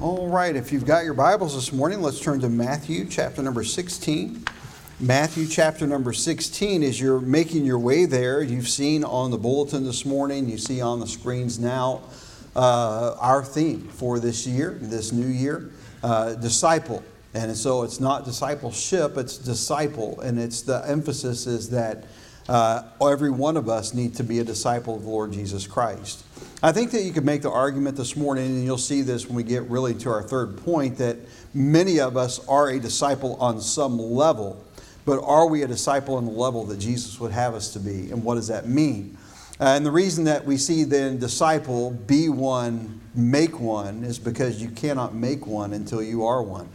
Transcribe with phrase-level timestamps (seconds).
[0.00, 3.64] All right, if you've got your Bibles this morning, let's turn to Matthew chapter number
[3.64, 4.44] 16.
[5.00, 9.82] Matthew chapter number 16, as you're making your way there, you've seen on the bulletin
[9.82, 12.02] this morning, you see on the screens now
[12.54, 15.72] uh, our theme for this year, this new year
[16.04, 17.02] uh, disciple.
[17.34, 20.20] And so it's not discipleship, it's disciple.
[20.20, 22.04] And it's the emphasis is that
[22.48, 26.24] uh, every one of us need to be a disciple of the Lord Jesus Christ.
[26.62, 29.36] I think that you could make the argument this morning, and you'll see this when
[29.36, 31.16] we get really to our third point, that
[31.54, 34.64] many of us are a disciple on some level,
[35.04, 38.10] but are we a disciple on the level that Jesus would have us to be?
[38.10, 39.16] And what does that mean?
[39.60, 44.62] Uh, and the reason that we see then disciple, be one, make one, is because
[44.62, 46.68] you cannot make one until you are one.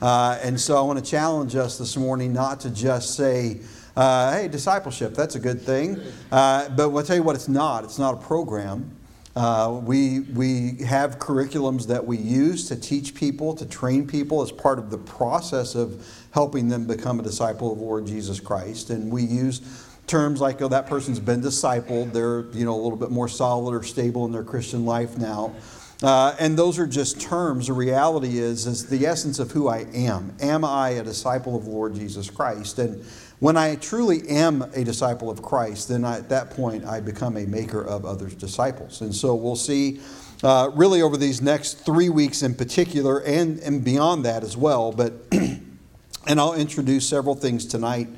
[0.00, 3.60] Uh, and so I want to challenge us this morning not to just say,
[3.96, 6.00] uh, hey, discipleship, that's a good thing.
[6.30, 7.84] Uh, but I'll tell you what, it's not.
[7.84, 8.96] It's not a program.
[9.34, 14.50] Uh, we, we have curriculums that we use to teach people, to train people as
[14.50, 18.88] part of the process of helping them become a disciple of Lord Jesus Christ.
[18.88, 19.60] And we use
[20.06, 23.74] terms like, oh, that person's been discipled, they're you know, a little bit more solid
[23.74, 25.54] or stable in their Christian life now.
[26.02, 27.68] Uh, and those are just terms.
[27.68, 30.34] The reality is, is the essence of who I am.
[30.40, 32.78] Am I a disciple of Lord Jesus Christ?
[32.78, 33.04] And
[33.38, 37.36] when I truly am a disciple of Christ, then I, at that point I become
[37.36, 39.02] a maker of others' disciples.
[39.02, 40.00] And so we'll see
[40.42, 44.90] uh, really over these next three weeks in particular and, and beyond that as well.
[44.90, 48.08] But and I'll introduce several things tonight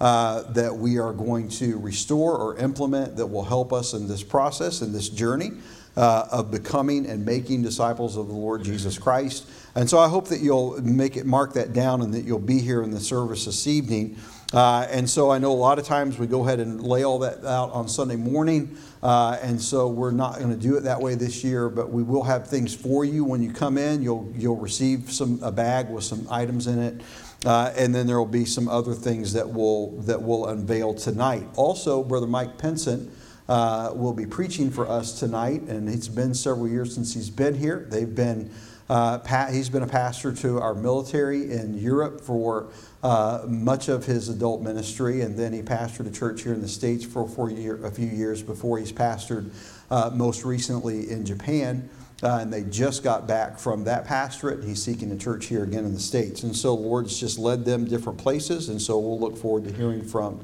[0.00, 4.22] uh, that we are going to restore or implement that will help us in this
[4.22, 5.52] process, in this journey.
[5.94, 9.46] Uh, of becoming and making disciples of the Lord Jesus Christ.
[9.74, 12.60] And so I hope that you'll make it mark that down and that you'll be
[12.60, 14.16] here in the service this evening
[14.52, 17.18] uh, and so I know a lot of times we go ahead and lay all
[17.20, 18.76] that out on Sunday morning.
[19.02, 22.02] Uh, and so we're not going to do it that way this year, but we
[22.02, 24.02] will have things for you when you come in.
[24.02, 27.00] You'll, you'll receive some, a bag with some items in it.
[27.44, 31.44] Uh, and then there will be some other things that we'll, that we'll unveil tonight.
[31.56, 33.10] Also, Brother Mike Penson
[33.48, 37.54] uh, will be preaching for us tonight, and it's been several years since he's been
[37.54, 37.86] here.
[37.90, 38.50] They've been,
[38.88, 39.18] uh,
[39.50, 42.68] he's been a pastor to our military in Europe for
[43.02, 46.68] uh, much of his adult ministry, and then he pastored a church here in the
[46.68, 49.50] States for, a, year, a few years before he's pastored
[49.90, 51.88] uh, most recently in Japan.
[52.22, 54.62] Uh, and they just got back from that pastorate.
[54.62, 56.44] He's seeking a church here again in the States.
[56.44, 58.68] And so the Lord's just led them different places.
[58.68, 60.40] And so we'll look forward to hearing from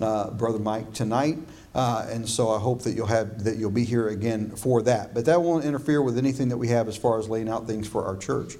[0.00, 1.38] uh, Brother Mike tonight.
[1.72, 5.14] Uh, and so I hope that you'll have that you'll be here again for that.
[5.14, 7.86] But that won't interfere with anything that we have as far as laying out things
[7.86, 8.54] for our church.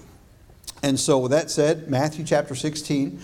[0.82, 3.20] And so, with that said, Matthew chapter 16,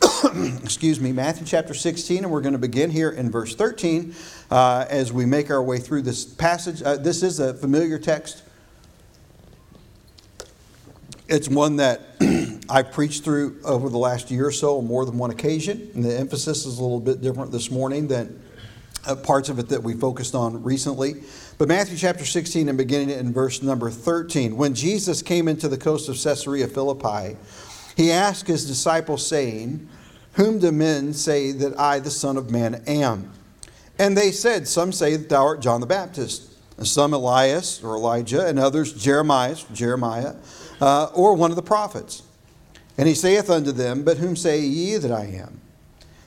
[0.62, 4.14] excuse me, Matthew chapter 16, and we're going to begin here in verse 13
[4.50, 6.82] uh, as we make our way through this passage.
[6.82, 8.42] Uh, this is a familiar text.
[11.28, 12.02] It's one that
[12.70, 15.90] I've preached through over the last year or so on more than one occasion.
[15.94, 18.42] And the emphasis is a little bit different this morning than
[19.06, 21.22] uh, parts of it that we focused on recently.
[21.58, 25.78] But Matthew chapter 16 and beginning in verse number 13, when Jesus came into the
[25.78, 27.38] coast of Caesarea Philippi,
[27.96, 29.88] he asked his disciples, saying,
[30.34, 33.32] Whom do men say that I, the Son of Man, am?
[33.98, 37.96] And they said, Some say that thou art John the Baptist, and some Elias or
[37.96, 40.34] Elijah, and others Jeremiah, Jeremiah,
[40.82, 42.22] uh, or one of the prophets.
[42.98, 45.62] And he saith unto them, But whom say ye that I am?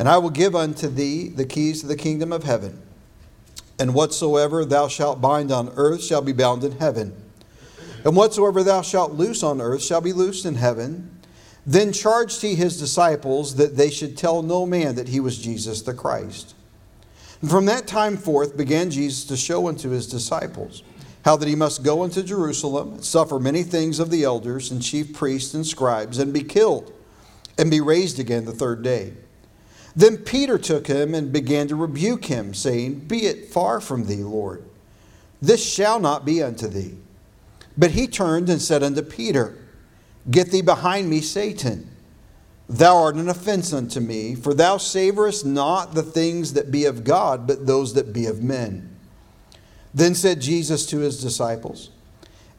[0.00, 2.80] And I will give unto thee the keys of the kingdom of heaven.
[3.78, 7.12] And whatsoever thou shalt bind on earth shall be bound in heaven.
[8.02, 11.20] And whatsoever thou shalt loose on earth shall be loosed in heaven.
[11.66, 15.82] Then charged he his disciples that they should tell no man that he was Jesus
[15.82, 16.54] the Christ.
[17.42, 20.82] And from that time forth began Jesus to show unto his disciples
[21.26, 25.12] how that he must go into Jerusalem, suffer many things of the elders and chief
[25.12, 26.90] priests and scribes, and be killed,
[27.58, 29.12] and be raised again the third day.
[29.96, 34.22] Then Peter took him and began to rebuke him, saying, Be it far from thee,
[34.22, 34.64] Lord.
[35.42, 36.96] This shall not be unto thee.
[37.76, 39.56] But he turned and said unto Peter,
[40.30, 41.90] Get thee behind me, Satan.
[42.68, 47.02] Thou art an offense unto me, for thou savorest not the things that be of
[47.02, 48.94] God, but those that be of men.
[49.92, 51.90] Then said Jesus to his disciples,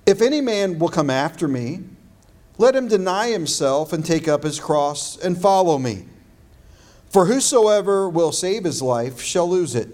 [0.05, 1.81] If any man will come after me,
[2.57, 6.07] let him deny himself and take up his cross and follow me.
[7.11, 9.89] For whosoever will save his life shall lose it,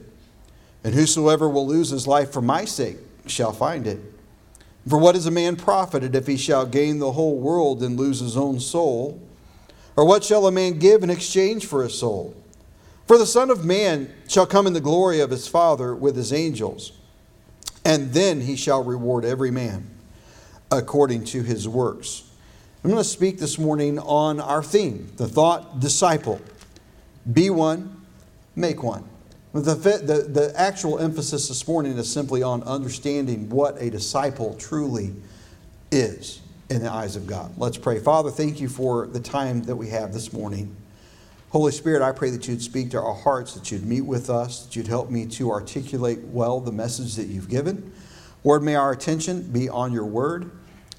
[0.83, 3.99] and whosoever will lose his life for my sake shall find it.
[4.87, 8.19] For what is a man profited if he shall gain the whole world and lose
[8.19, 9.19] his own soul?
[9.95, 12.35] Or what shall a man give in exchange for his soul?
[13.07, 16.31] For the Son of Man shall come in the glory of his Father with his
[16.31, 16.91] angels,
[17.83, 19.89] and then he shall reward every man
[20.71, 22.29] according to his works.
[22.83, 26.39] I'm going to speak this morning on our theme, the thought disciple.
[27.31, 28.05] Be one,
[28.55, 29.03] make one.
[29.53, 35.13] The, the, the actual emphasis this morning is simply on understanding what a disciple truly
[35.91, 37.53] is in the eyes of God.
[37.57, 37.99] Let's pray.
[37.99, 40.75] Father, thank you for the time that we have this morning.
[41.49, 44.65] Holy Spirit, I pray that you'd speak to our hearts, that you'd meet with us,
[44.65, 47.93] that you'd help me to articulate well the message that you've given.
[48.43, 50.51] Lord, may our attention be on your word.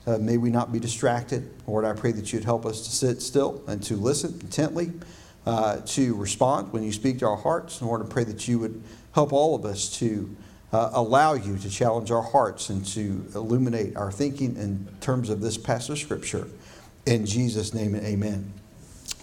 [0.06, 1.48] Uh, may we not be distracted.
[1.66, 4.90] Lord, I pray that you'd help us to sit still and to listen intently,
[5.48, 7.80] uh, to respond when you speak to our hearts.
[7.80, 8.82] And Lord, I pray that you would
[9.14, 10.36] help all of us to
[10.74, 15.40] uh, allow you to challenge our hearts and to illuminate our thinking in terms of
[15.40, 16.46] this passage of Scripture.
[17.06, 18.52] In Jesus' name, amen.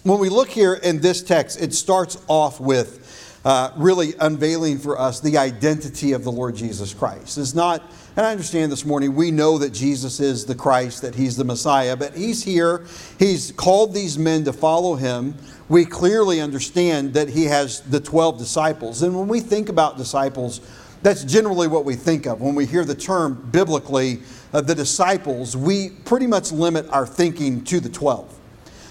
[0.02, 4.98] When we look here in this text, it starts off with uh, really unveiling for
[4.98, 7.38] us the identity of the Lord Jesus Christ.
[7.38, 11.14] It's not and I understand this morning we know that Jesus is the Christ, that
[11.14, 12.86] he's the Messiah, but he's here.
[13.18, 15.34] He's called these men to follow him.
[15.68, 19.02] We clearly understand that he has the 12 disciples.
[19.02, 20.62] And when we think about disciples,
[21.02, 22.40] that's generally what we think of.
[22.40, 24.20] When we hear the term biblically,
[24.54, 28.32] uh, the disciples, we pretty much limit our thinking to the 12.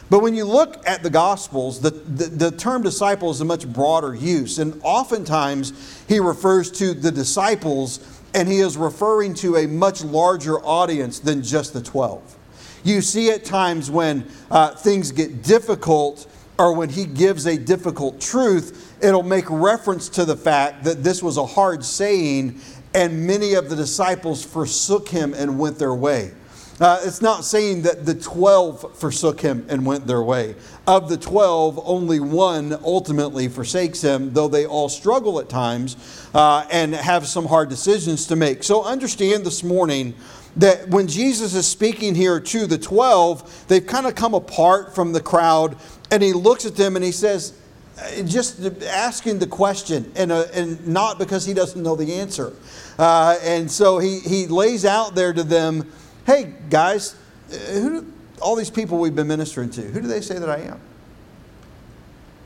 [0.07, 3.67] But when you look at the Gospels, the, the, the, term disciple is a much
[3.67, 4.59] broader use.
[4.59, 7.99] And oftentimes he refers to the disciples
[8.35, 12.37] and he is referring to a much larger audience than just the 12.
[12.83, 16.27] You see at times when uh, things get difficult
[16.59, 21.23] or when he gives a difficult truth, it'll make reference to the fact that this
[21.23, 22.59] was a hard saying
[22.93, 26.31] and many of the disciples forsook him and went their way.
[26.79, 30.55] Uh, it's not saying that the 12 forsook him and went their way.
[30.85, 35.95] Of the 12, only one ultimately forsakes him, though they all struggle at times
[36.33, 38.61] uh, and have some hard decisions to make.
[38.61, 40.15] So understand this morning
[40.57, 45.13] that when Jesus is speaking here to the 12, they've kind of come apart from
[45.13, 45.77] the crowd,
[46.11, 47.57] and he looks at them and he says,
[47.97, 52.53] uh, just asking the question, and, uh, and not because he doesn't know the answer.
[52.99, 55.89] Uh, and so he, he lays out there to them
[56.25, 57.15] hey, guys,
[57.51, 60.49] uh, who do, all these people we've been ministering to, who do they say that
[60.49, 60.79] I am?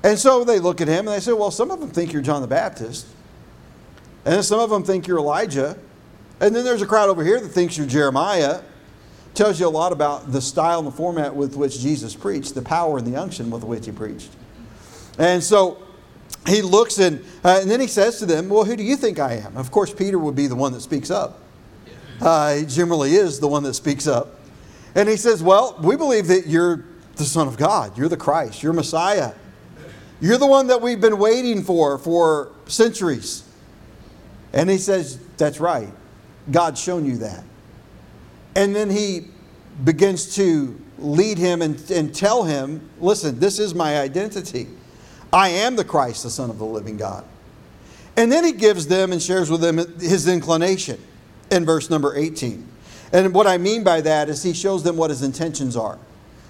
[0.03, 2.21] And so they look at him and they say, well, some of them think you're
[2.21, 3.07] John the Baptist.
[4.25, 5.77] And then some of them think you're Elijah.
[6.39, 8.61] And then there's a crowd over here that thinks you're Jeremiah.
[9.33, 12.61] Tells you a lot about the style and the format with which Jesus preached, the
[12.61, 14.31] power and the unction with which he preached.
[15.17, 15.83] And so
[16.47, 19.19] he looks and, uh, and then he says to them, Well, who do you think
[19.19, 19.55] I am?
[19.57, 21.39] Of course, Peter would be the one that speaks up
[22.21, 24.39] uh, he generally is the one that speaks up.
[24.95, 26.85] And he says, Well, we believe that you're
[27.15, 27.97] the Son of God.
[27.97, 28.63] You're the Christ.
[28.63, 29.33] You're Messiah.
[30.21, 33.43] You're the one that we've been waiting for for centuries.
[34.53, 35.89] And he says, That's right.
[36.51, 37.43] God's shown you that.
[38.55, 39.27] And then he
[39.83, 44.67] begins to lead him and, and tell him, Listen, this is my identity.
[45.31, 47.23] I am the Christ, the Son of the living God.
[48.17, 50.99] And then he gives them and shares with them his inclination
[51.51, 52.67] in verse number 18.
[53.11, 55.97] And what I mean by that is he shows them what his intentions are.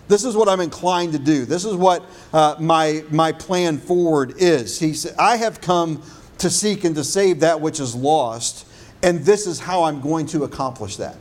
[0.08, 1.46] This is what I'm inclined to do.
[1.46, 2.03] This is what
[2.34, 4.79] uh, my, my plan forward is.
[4.79, 6.01] He said, I have come
[6.39, 8.65] to seek and to save that which is lost,
[9.03, 11.15] and this is how I'm going to accomplish that.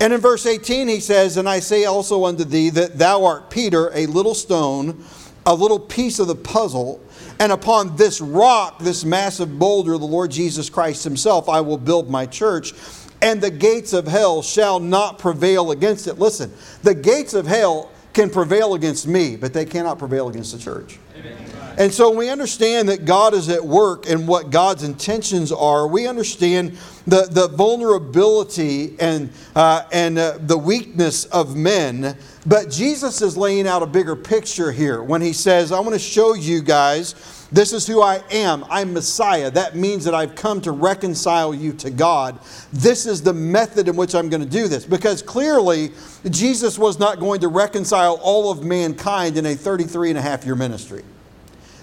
[0.00, 3.50] And in verse 18, he says, And I say also unto thee that thou art
[3.50, 5.04] Peter, a little stone,
[5.44, 7.00] a little piece of the puzzle
[7.38, 12.10] and upon this rock, this massive boulder, the Lord Jesus Christ Himself, I will build
[12.10, 12.72] my church,
[13.20, 16.18] and the gates of hell shall not prevail against it.
[16.18, 20.58] Listen, the gates of hell can prevail against me, but they cannot prevail against the
[20.58, 20.98] church.
[21.16, 21.61] Amen.
[21.78, 25.86] And so we understand that God is at work and what God's intentions are.
[25.88, 32.16] We understand the, the vulnerability and, uh, and uh, the weakness of men.
[32.46, 35.98] But Jesus is laying out a bigger picture here when he says, I want to
[35.98, 37.14] show you guys
[37.52, 38.64] this is who I am.
[38.70, 39.50] I'm Messiah.
[39.50, 42.40] That means that I've come to reconcile you to God.
[42.72, 44.86] This is the method in which I'm going to do this.
[44.86, 45.92] Because clearly,
[46.30, 50.46] Jesus was not going to reconcile all of mankind in a 33 and a half
[50.46, 51.04] year ministry.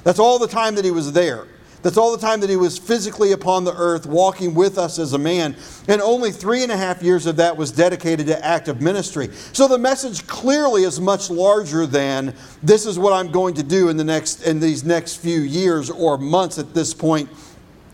[0.09, 1.45] That's all the time that he was there.
[1.83, 5.13] That's all the time that he was physically upon the earth, walking with us as
[5.13, 5.55] a man.
[5.87, 9.29] And only three and a half years of that was dedicated to active ministry.
[9.53, 13.89] So the message clearly is much larger than this is what I'm going to do
[13.89, 17.29] in the next in these next few years or months at this point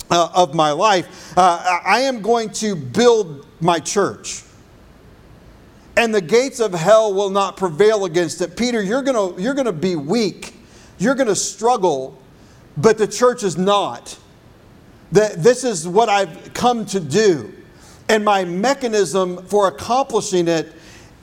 [0.09, 1.37] uh, of my life.
[1.37, 4.43] Uh, I am going to build my church.
[5.97, 8.55] And the gates of hell will not prevail against it.
[8.55, 10.54] Peter, you're going you're going to be weak.
[10.97, 12.19] You're going to struggle
[12.77, 14.17] but the church is not.
[15.11, 17.53] That this is what I've come to do.
[18.09, 20.71] And my mechanism for accomplishing it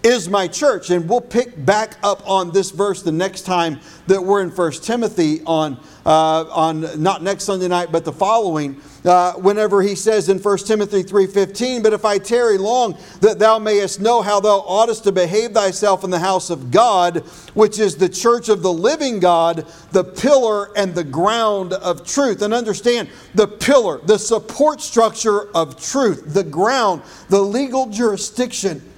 [0.02, 0.90] is my church.
[0.90, 4.84] And we'll pick back up on this verse the next time that we're in First
[4.84, 10.28] Timothy on, uh, on not next Sunday night, but the following uh, whenever he says
[10.28, 14.60] in 1 Timothy 3.15, But if I tarry long, that thou mayest know how thou
[14.66, 17.18] oughtest to behave thyself in the house of God,
[17.54, 22.42] which is the church of the living God, the pillar and the ground of truth.
[22.42, 28.91] And understand the pillar, the support structure of truth, the ground, the legal jurisdiction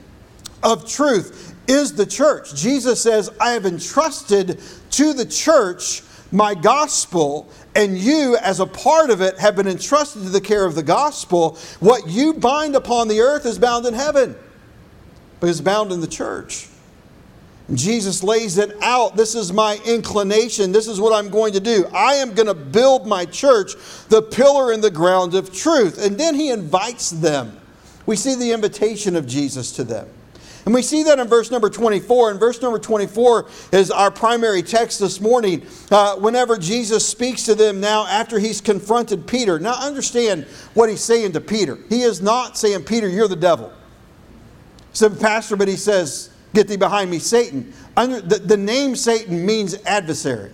[0.65, 2.55] of truth is the church.
[2.55, 6.03] Jesus says, I have entrusted to the church
[6.35, 10.65] my gospel, and you, as a part of it, have been entrusted to the care
[10.65, 11.57] of the gospel.
[11.79, 14.35] What you bind upon the earth is bound in heaven,
[15.39, 16.69] but is bound in the church.
[17.73, 19.17] Jesus lays it out.
[19.17, 20.73] This is my inclination.
[20.73, 21.87] This is what I'm going to do.
[21.95, 23.73] I am going to build my church,
[24.09, 26.05] the pillar and the ground of truth.
[26.05, 27.59] And then he invites them.
[28.05, 30.09] We see the invitation of Jesus to them.
[30.65, 32.31] And we see that in verse number 24.
[32.31, 35.67] And verse number 24 is our primary text this morning.
[35.91, 39.59] Uh, whenever Jesus speaks to them now after he's confronted Peter.
[39.59, 41.79] Now, understand what he's saying to Peter.
[41.89, 43.71] He is not saying, Peter, you're the devil.
[44.91, 47.73] He said, Pastor, but he says, Get thee behind me, Satan.
[47.97, 50.53] Under, the, the name Satan means adversary.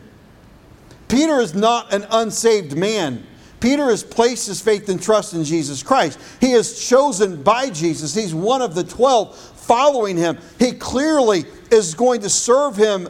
[1.09, 3.26] Peter is not an unsaved man.
[3.61, 6.19] Peter has placed his faith and trust in Jesus Christ.
[6.40, 8.14] He is chosen by Jesus.
[8.14, 10.37] He's one of the 12 following him.
[10.59, 13.09] He clearly is going to serve him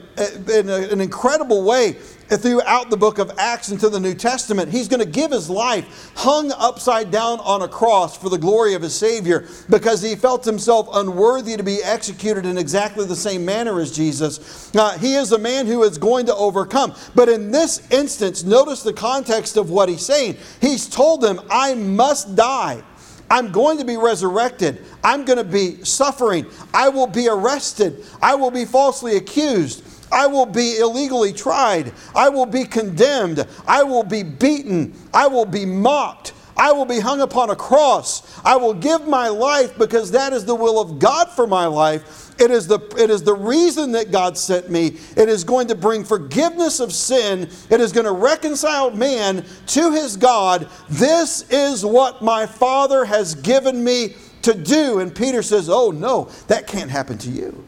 [0.52, 4.70] in an incredible way throughout the book of Acts into the New Testament.
[4.70, 8.74] He's going to give his life hung upside down on a cross for the glory
[8.74, 13.42] of his Savior because he felt himself unworthy to be executed in exactly the same
[13.42, 14.70] manner as Jesus.
[14.76, 16.94] Uh, he is a man who is going to overcome.
[17.14, 20.36] But in this instance, notice the context of what he's saying.
[20.60, 22.82] He's told them, I must die.
[23.30, 24.84] I'm going to be resurrected.
[25.02, 26.46] I'm going to be suffering.
[26.74, 28.04] I will be arrested.
[28.20, 29.84] I will be falsely accused.
[30.12, 31.92] I will be illegally tried.
[32.14, 33.46] I will be condemned.
[33.66, 34.94] I will be beaten.
[35.14, 36.32] I will be mocked.
[36.56, 38.38] I will be hung upon a cross.
[38.44, 42.34] I will give my life because that is the will of God for my life.
[42.38, 44.98] It is, the, it is the reason that God sent me.
[45.16, 47.48] It is going to bring forgiveness of sin.
[47.70, 50.68] It is going to reconcile man to his God.
[50.88, 54.98] This is what my Father has given me to do.
[54.98, 57.64] And Peter says, Oh, no, that can't happen to you.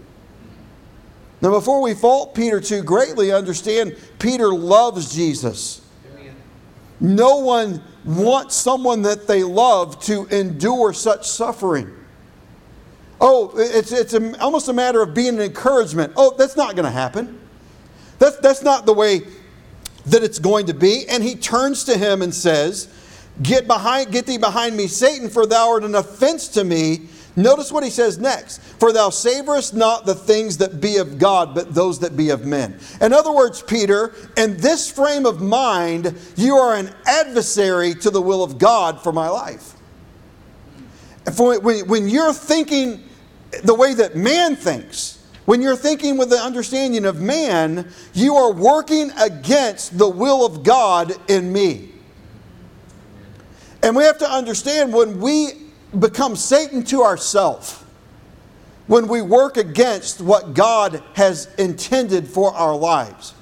[1.41, 5.81] Now, before we fault Peter too greatly, understand Peter loves Jesus.
[7.01, 11.93] No one wants someone that they love to endure such suffering.
[13.21, 16.13] Oh, it's, it's a, almost a matter of being an encouragement.
[16.17, 17.41] Oh, that's not going to happen.
[18.21, 19.23] That's, that's not the way
[20.07, 21.09] that it's going to be.
[21.09, 22.93] And he turns to him and says,
[23.41, 27.09] Get behind, get thee behind me, Satan, for thou art an offense to me.
[27.35, 28.59] Notice what he says next.
[28.59, 32.45] For thou savorest not the things that be of God, but those that be of
[32.45, 32.79] men.
[33.01, 38.21] In other words, Peter, in this frame of mind, you are an adversary to the
[38.21, 39.75] will of God for my life.
[41.33, 43.03] For when, when you're thinking
[43.65, 45.19] the way that man thinks.
[45.45, 50.63] When you're thinking with the understanding of man, you are working against the will of
[50.63, 51.92] God in me.
[53.83, 55.53] And we have to understand when we
[55.99, 57.83] become Satan to ourselves,
[58.87, 63.35] when we work against what God has intended for our lives,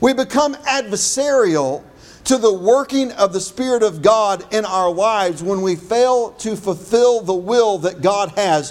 [0.00, 1.82] we become adversarial
[2.24, 6.56] to the working of the Spirit of God in our lives when we fail to
[6.56, 8.70] fulfill the will that God has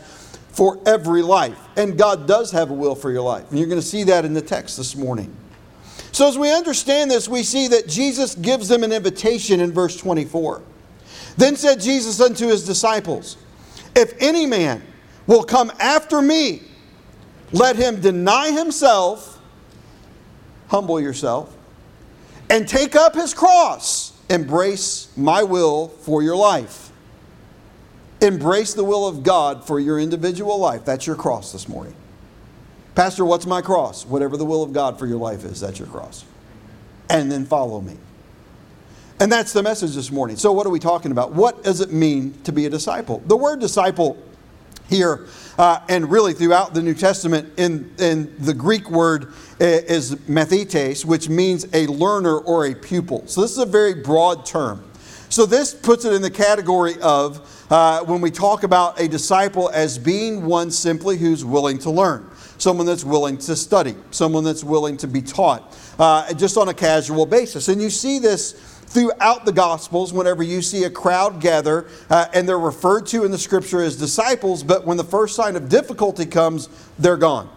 [0.49, 1.59] for every life.
[1.75, 3.49] And God does have a will for your life.
[3.49, 5.35] And you're going to see that in the text this morning.
[6.13, 9.95] So, as we understand this, we see that Jesus gives them an invitation in verse
[9.95, 10.61] 24.
[11.37, 13.37] Then said Jesus unto his disciples,
[13.95, 14.81] If any man
[15.27, 16.63] will come after me,
[17.51, 19.39] let him deny himself,
[20.69, 21.55] humble yourself,
[22.49, 26.91] and take up his cross, embrace my will for your life.
[28.21, 30.85] Embrace the will of God for your individual life.
[30.85, 31.95] That's your cross this morning.
[32.93, 34.05] Pastor, what's my cross?
[34.05, 36.23] Whatever the will of God for your life is, that's your cross.
[37.09, 37.97] And then follow me.
[39.21, 40.35] And that's the message this morning.
[40.35, 41.31] So, what are we talking about?
[41.31, 43.21] What does it mean to be a disciple?
[43.27, 44.17] The word disciple
[44.89, 45.27] here
[45.59, 51.29] uh, and really throughout the New Testament in, in the Greek word is mathetes, which
[51.29, 53.21] means a learner or a pupil.
[53.27, 54.83] So, this is a very broad term.
[55.29, 59.69] So, this puts it in the category of uh, when we talk about a disciple
[59.69, 64.63] as being one simply who's willing to learn, someone that's willing to study, someone that's
[64.63, 67.67] willing to be taught, uh, just on a casual basis.
[67.67, 72.47] And you see this throughout the Gospels whenever you see a crowd gather uh, and
[72.47, 76.25] they're referred to in the scripture as disciples, but when the first sign of difficulty
[76.25, 76.67] comes,
[76.99, 77.49] they're gone.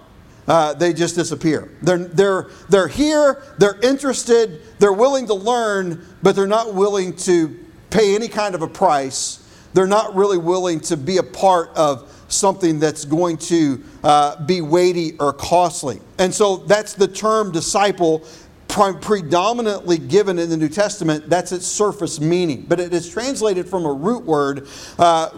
[0.46, 1.70] Uh, they just disappear.
[1.82, 7.58] They're, they're, they're here, they're interested, they're willing to learn, but they're not willing to
[7.90, 9.40] pay any kind of a price.
[9.72, 14.60] They're not really willing to be a part of something that's going to uh, be
[14.60, 16.00] weighty or costly.
[16.18, 18.24] And so that's the term disciple
[18.74, 22.66] predominantly given in the New Testament, that's its surface meaning.
[22.68, 24.66] But it is translated from a root word,
[24.98, 25.30] uh,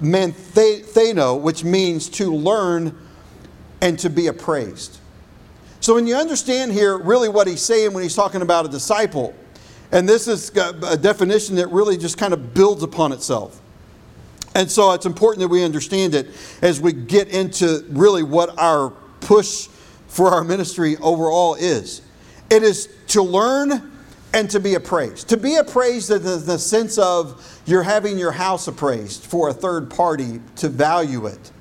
[0.00, 2.96] mantheno, which means to learn
[3.80, 4.98] and to be appraised.
[5.80, 9.34] So when you understand here really what he's saying when he's talking about a disciple,
[9.92, 13.60] and this is a definition that really just kind of builds upon itself.
[14.54, 16.28] And so it's important that we understand it
[16.62, 19.68] as we get into really what our push
[20.16, 22.00] for our ministry overall is.
[22.48, 23.92] It is to learn
[24.32, 25.28] and to be appraised.
[25.28, 29.90] To be appraised in the sense of you're having your house appraised for a third
[29.90, 31.52] party to value it.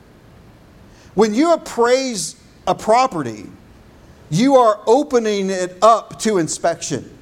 [1.16, 3.48] When you appraise a property,
[4.30, 7.14] you are opening it up to inspection.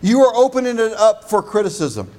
[0.00, 2.10] You are opening it up for criticism.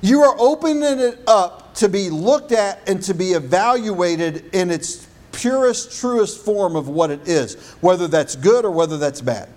[0.00, 5.06] You are opening it up to be looked at and to be evaluated in its
[5.34, 9.48] purest, truest form of what it is, whether that's good or whether that's bad.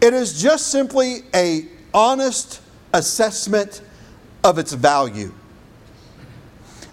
[0.00, 2.60] It is just simply a honest
[2.92, 3.80] assessment
[4.44, 5.32] of its value.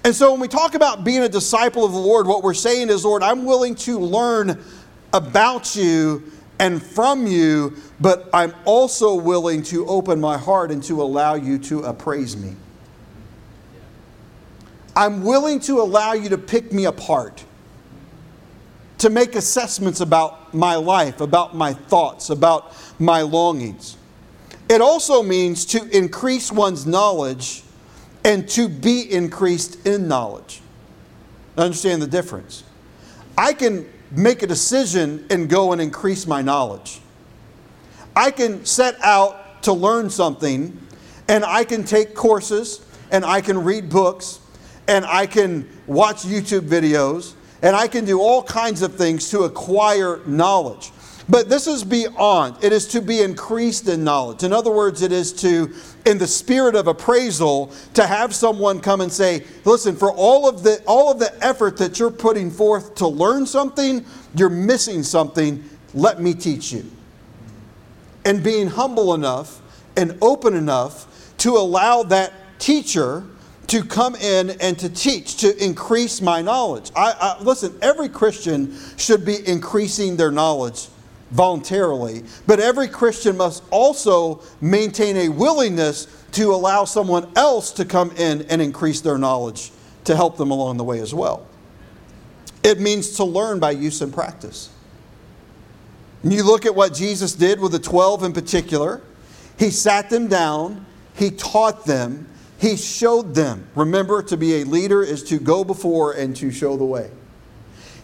[0.05, 2.89] And so when we talk about being a disciple of the Lord, what we're saying
[2.89, 4.61] is, Lord, I'm willing to learn
[5.13, 6.23] about you
[6.59, 11.57] and from you, but I'm also willing to open my heart and to allow you
[11.59, 12.55] to appraise me.
[14.95, 17.43] I'm willing to allow you to pick me apart,
[18.99, 23.97] to make assessments about my life, about my thoughts, about my longings.
[24.69, 27.63] It also means to increase one's knowledge
[28.23, 30.61] and to be increased in knowledge.
[31.57, 32.63] Understand the difference.
[33.37, 37.01] I can make a decision and go and increase my knowledge.
[38.15, 40.79] I can set out to learn something
[41.27, 44.39] and I can take courses and I can read books
[44.87, 49.43] and I can watch YouTube videos, and I can do all kinds of things to
[49.43, 50.91] acquire knowledge.
[51.29, 52.61] But this is beyond.
[52.61, 54.43] It is to be increased in knowledge.
[54.43, 55.73] In other words, it is to,
[56.05, 60.63] in the spirit of appraisal, to have someone come and say, listen, for all of
[60.63, 65.63] the all of the effort that you're putting forth to learn something, you're missing something.
[65.93, 66.89] Let me teach you.
[68.25, 69.61] And being humble enough
[69.95, 73.23] and open enough to allow that teacher
[73.67, 76.91] to come in and to teach, to increase my knowledge.
[76.95, 80.87] I, I, listen, every Christian should be increasing their knowledge
[81.31, 88.11] voluntarily, but every Christian must also maintain a willingness to allow someone else to come
[88.11, 89.71] in and increase their knowledge
[90.03, 91.47] to help them along the way as well.
[92.63, 94.69] It means to learn by use and practice.
[96.23, 99.01] And you look at what Jesus did with the 12 in particular,
[99.57, 102.27] he sat them down, he taught them,
[102.63, 103.67] he showed them.
[103.75, 107.11] Remember, to be a leader is to go before and to show the way.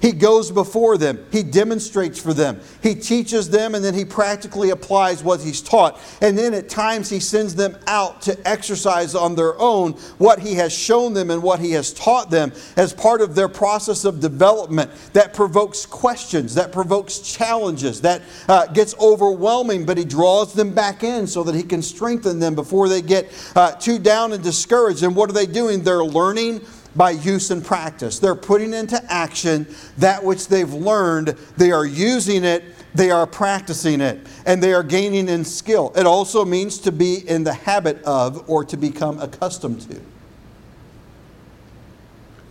[0.02, 1.26] He goes before them.
[1.32, 2.60] He demonstrates for them.
[2.82, 6.00] He teaches them and then he practically applies what he's taught.
[6.22, 10.56] And then at times he sends them out to exercise on their own what he
[10.56, 14.20] has shown them and what he has taught them as part of their process of
[14.20, 20.74] development that provokes questions, that provokes challenges, that uh, gets overwhelming, but he draws them
[20.74, 24.44] back in so that he can strengthen them before they get uh, too down and
[24.44, 25.04] discouraged.
[25.04, 25.84] And what are they doing?
[25.84, 26.62] They're learning
[26.95, 28.19] by use and practice.
[28.19, 34.02] They're putting into action that which they've learned, they are using it, they are practicing
[34.02, 35.93] it, and they are gaining in skill.
[35.95, 40.02] It also means to be in the habit of or to become accustomed to.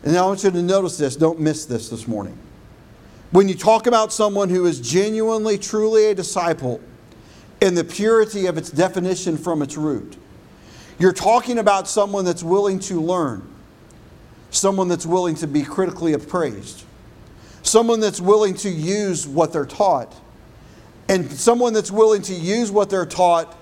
[0.05, 2.39] And I want you to notice this, don't miss this this morning.
[3.31, 6.81] When you talk about someone who is genuinely, truly a disciple,
[7.61, 10.17] in the purity of its definition from its root,
[10.99, 13.47] you're talking about someone that's willing to learn
[14.51, 16.85] someone that's willing to be critically appraised,
[17.63, 20.15] someone that's willing to use what they're taught,
[21.09, 23.57] and someone that's willing to use what they're taught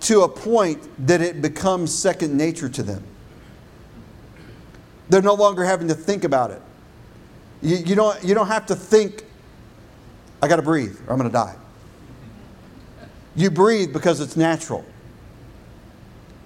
[0.00, 3.02] to a point that it becomes second nature to them.
[5.08, 6.62] They're no longer having to think about it.
[7.62, 9.24] You, you, don't, you don't have to think,
[10.40, 11.56] I got to breathe or I'm going to die.
[13.36, 14.84] You breathe because it's natural.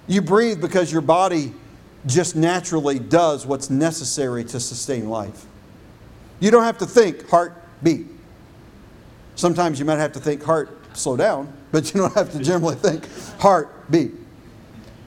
[0.07, 1.53] You breathe because your body
[2.05, 5.45] just naturally does what's necessary to sustain life.
[6.39, 8.07] You don't have to think heart beat.
[9.35, 12.75] Sometimes you might have to think heart slow down, but you don't have to generally
[12.75, 13.07] think
[13.39, 14.11] heart beat.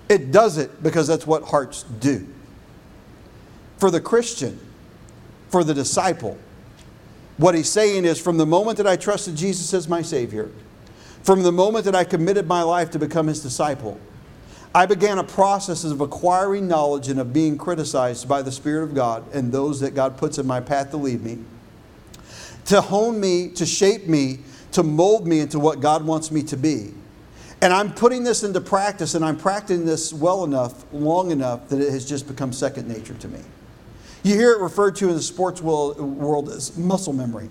[0.09, 2.27] It does it because that's what hearts do.
[3.79, 4.59] For the Christian,
[5.51, 6.37] for the disciple,
[7.37, 10.51] what he's saying is from the moment that I trusted Jesus as my Savior,
[11.23, 14.01] from the moment that I committed my life to become his disciple,
[14.75, 18.95] I began a process of acquiring knowledge and of being criticized by the Spirit of
[18.95, 21.39] God and those that God puts in my path to lead me,
[22.67, 24.41] to hone me, to shape me,
[24.73, 26.93] to mold me into what God wants me to be.
[27.61, 31.81] And I'm putting this into practice and I'm practicing this well enough, long enough, that
[31.81, 33.41] it has just become second nature to me.
[34.23, 37.49] You hear it referred to in the sports world as muscle memory.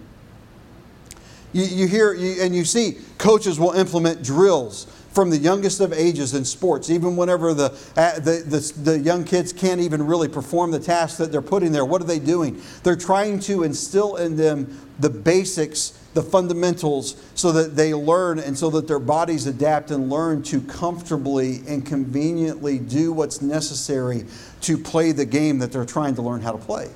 [1.52, 4.86] You, you hear you, and you see coaches will implement drills
[5.18, 9.24] from the youngest of ages in sports, even whenever the, uh, the, the, the, young
[9.24, 11.84] kids can't even really perform the tasks that they're putting there.
[11.84, 12.62] What are they doing?
[12.84, 18.56] They're trying to instill in them the basics, the fundamentals, so that they learn and
[18.56, 24.24] so that their bodies adapt and learn to comfortably and conveniently do what's necessary
[24.62, 26.92] to play the game that they're trying to learn how to play.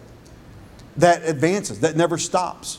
[0.98, 2.78] That advances, that never stops.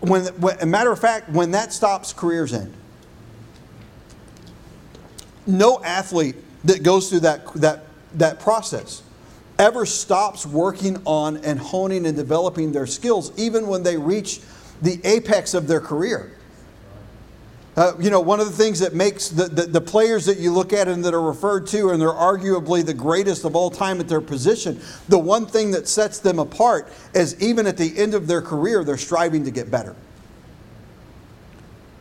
[0.00, 2.74] When, when, a matter of fact, when that stops, careers end
[5.46, 9.02] no athlete that goes through that, that, that process
[9.58, 14.40] ever stops working on and honing and developing their skills, even when they reach
[14.82, 16.32] the apex of their career.
[17.76, 20.52] Uh, you know, one of the things that makes the, the, the, players that you
[20.52, 23.98] look at and that are referred to, and they're arguably the greatest of all time
[23.98, 28.14] at their position, the one thing that sets them apart is even at the end
[28.14, 29.96] of their career, they're striving to get better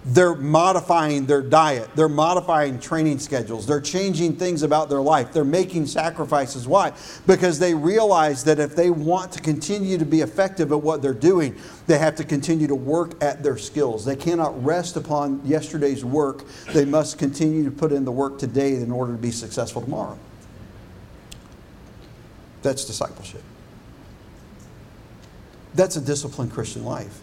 [0.05, 5.45] they're modifying their diet, they're modifying training schedules, they're changing things about their life, they're
[5.45, 6.67] making sacrifices.
[6.67, 6.91] Why?
[7.25, 11.13] Because they realize that if they want to continue to be effective at what they're
[11.13, 11.55] doing,
[11.87, 14.03] they have to continue to work at their skills.
[14.03, 18.75] They cannot rest upon yesterday's work, they must continue to put in the work today
[18.75, 20.17] in order to be successful tomorrow.
[22.61, 23.43] That's discipleship.
[25.75, 27.21] That's a disciplined Christian life.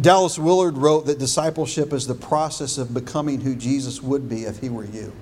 [0.00, 4.60] Dallas Willard wrote that discipleship is the process of becoming who Jesus would be if
[4.60, 5.12] he were you.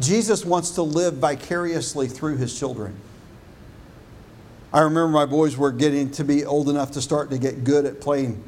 [0.00, 2.94] Jesus wants to live vicariously through his children.
[4.72, 7.84] I remember my boys were getting to be old enough to start to get good
[7.84, 8.42] at playing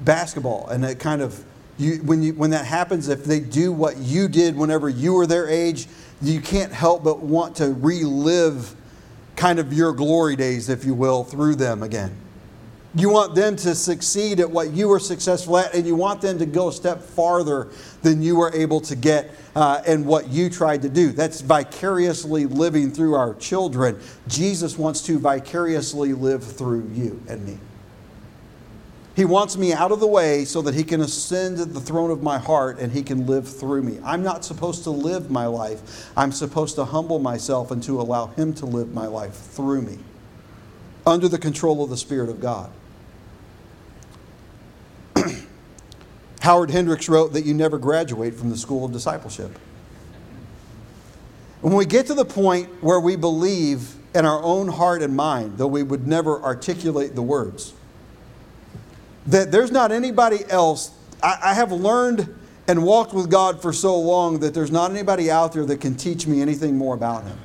[0.00, 1.44] basketball, and it kind of
[1.78, 5.26] you, when, you, when that happens, if they do what you did whenever you were
[5.26, 5.86] their age,
[6.20, 8.74] you can't help but want to relive
[9.36, 12.16] kind of your glory days, if you will, through them again.
[12.98, 16.36] You want them to succeed at what you were successful at, and you want them
[16.40, 17.68] to go a step farther
[18.02, 21.12] than you were able to get uh, and what you tried to do.
[21.12, 24.00] That's vicariously living through our children.
[24.26, 27.58] Jesus wants to vicariously live through you and me.
[29.14, 32.10] He wants me out of the way so that he can ascend to the throne
[32.10, 34.00] of my heart and he can live through me.
[34.04, 36.10] I'm not supposed to live my life.
[36.16, 39.98] I'm supposed to humble myself and to allow him to live my life through me
[41.06, 42.72] under the control of the Spirit of God.
[46.48, 49.50] Howard Hendricks wrote that you never graduate from the school of discipleship.
[51.60, 55.58] When we get to the point where we believe in our own heart and mind,
[55.58, 57.74] though we would never articulate the words,
[59.26, 60.90] that there's not anybody else.
[61.22, 62.34] I, I have learned
[62.66, 65.96] and walked with God for so long that there's not anybody out there that can
[65.96, 67.38] teach me anything more about Him.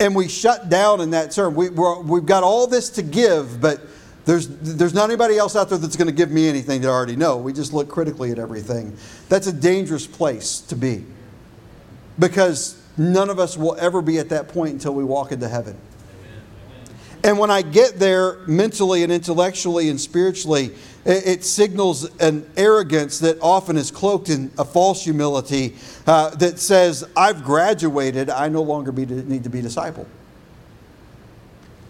[0.00, 1.54] And we shut down in that term.
[1.54, 3.80] We, we've got all this to give, but
[4.26, 6.90] there's, there's not anybody else out there that's going to give me anything that I
[6.90, 7.36] already know.
[7.38, 8.96] We just look critically at everything.
[9.28, 11.04] That's a dangerous place to be
[12.18, 15.78] because none of us will ever be at that point until we walk into heaven.
[17.22, 20.72] And when I get there mentally and intellectually and spiritually,
[21.04, 27.04] it, signals an arrogance that often is cloaked in a false humility uh, that says,
[27.16, 30.06] I've graduated, I no longer be, need to be discipled.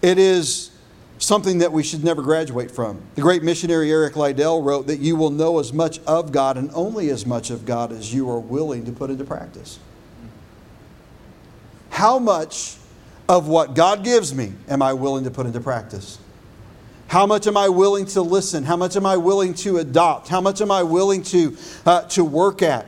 [0.03, 0.71] It is
[1.19, 3.01] something that we should never graduate from.
[3.15, 6.71] The great missionary Eric Liddell wrote that you will know as much of God and
[6.75, 9.79] only as much of God as you are willing to put into practice.
[11.91, 12.77] How much
[13.29, 16.19] of what God gives me am I willing to put into practice?
[17.09, 18.65] How much am I willing to listen?
[18.65, 20.29] How much am I willing to adopt?
[20.29, 22.87] How much am I willing to, uh, to work at?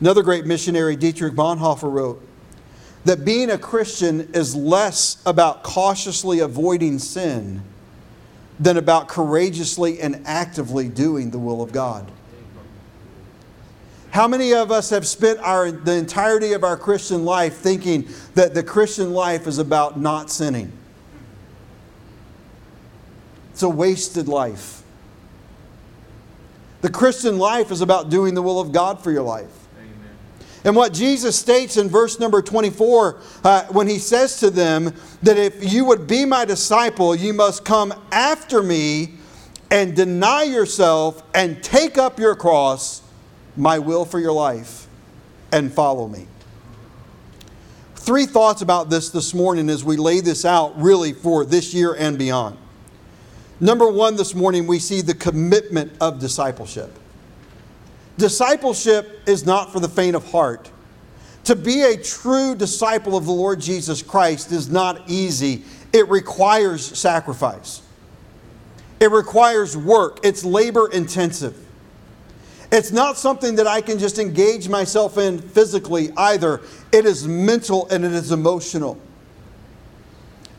[0.00, 2.26] Another great missionary, Dietrich Bonhoeffer, wrote
[3.04, 7.62] that being a Christian is less about cautiously avoiding sin
[8.60, 12.10] than about courageously and actively doing the will of God.
[14.10, 18.52] How many of us have spent our, the entirety of our Christian life thinking that
[18.52, 20.70] the Christian life is about not sinning?
[23.52, 24.82] It's a wasted life.
[26.82, 29.61] The Christian life is about doing the will of God for your life.
[30.64, 35.36] And what Jesus states in verse number 24, uh, when he says to them that
[35.36, 39.14] if you would be my disciple, you must come after me
[39.70, 43.02] and deny yourself and take up your cross,
[43.56, 44.86] my will for your life,
[45.50, 46.26] and follow me.
[47.96, 51.94] Three thoughts about this this morning as we lay this out really for this year
[51.94, 52.58] and beyond.
[53.60, 56.98] Number one, this morning, we see the commitment of discipleship.
[58.18, 60.70] Discipleship is not for the faint of heart.
[61.44, 66.84] To be a true disciple of the Lord Jesus Christ is not easy, it requires
[66.98, 67.82] sacrifice.
[69.00, 70.20] It requires work.
[70.22, 71.56] It's labor intensive.
[72.70, 76.62] It's not something that I can just engage myself in physically either.
[76.92, 78.98] It is mental and it is emotional.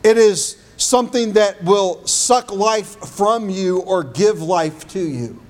[0.04, 5.40] It is something that will suck life from you or give life to you.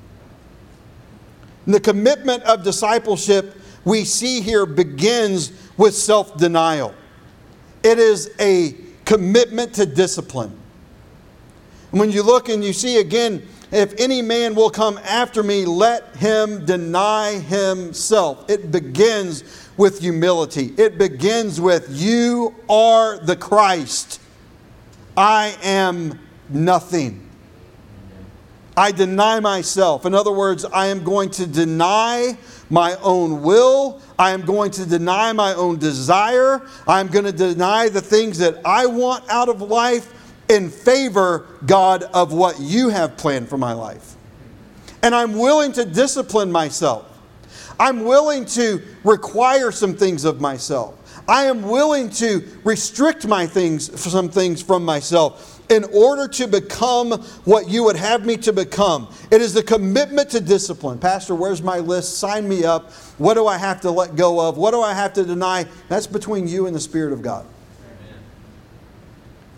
[1.67, 6.95] The commitment of discipleship we see here begins with self denial.
[7.83, 8.75] It is a
[9.05, 10.59] commitment to discipline.
[11.91, 16.17] When you look and you see again, if any man will come after me, let
[16.17, 18.49] him deny himself.
[18.49, 20.75] It begins with humility.
[20.77, 24.21] It begins with, You are the Christ.
[25.17, 27.24] I am nothing.
[28.77, 30.05] I deny myself.
[30.05, 32.37] In other words, I am going to deny
[32.71, 34.01] my own will.
[34.19, 36.67] I am going to deny my own desire.
[36.89, 40.13] I'm going to deny the things that I want out of life
[40.49, 44.17] in favor, God, of what you have planned for my life.
[45.03, 47.11] And I'm willing to discipline myself.
[47.79, 51.01] I'm willing to require some things of myself.
[51.29, 57.13] I am willing to restrict my things, some things from myself in order to become
[57.45, 59.13] what you would have me to become.
[59.31, 60.99] It is the commitment to discipline.
[60.99, 62.19] Pastor, where's my list?
[62.19, 62.93] Sign me up.
[63.19, 64.57] What do I have to let go of?
[64.57, 65.67] What do I have to deny?
[65.89, 67.47] That's between you and the Spirit of God.
[67.47, 68.21] Amen.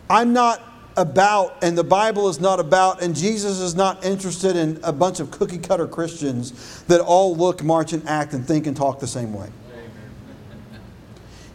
[0.08, 0.62] I'm not
[0.96, 5.20] about, and the Bible is not about, and Jesus is not interested in a bunch
[5.20, 9.06] of cookie cutter Christians that all look, march, and act and think and talk the
[9.06, 9.50] same way.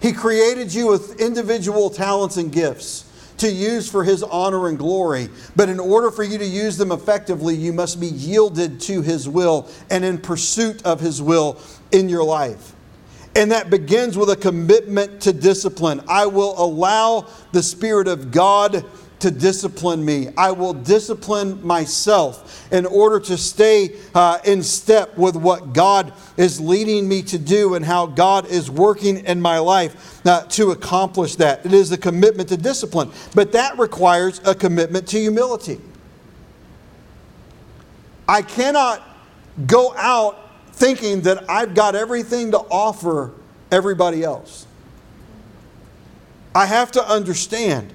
[0.01, 3.10] He created you with individual talents and gifts
[3.41, 5.29] to use for His honor and glory.
[5.55, 9.27] But in order for you to use them effectively, you must be yielded to His
[9.27, 11.59] will and in pursuit of His will
[11.91, 12.75] in your life.
[13.35, 16.01] And that begins with a commitment to discipline.
[16.07, 18.85] I will allow the Spirit of God
[19.21, 20.29] to discipline me.
[20.35, 26.59] I will discipline myself in order to stay uh, in step with what God is
[26.59, 31.35] leading me to do and how God is working in my life uh, to accomplish
[31.35, 31.65] that.
[31.65, 35.79] It is a commitment to discipline, but that requires a commitment to humility.
[38.27, 39.03] I cannot
[39.67, 43.31] go out thinking that I've got everything to offer
[43.71, 44.65] everybody else.
[46.55, 47.93] I have to understand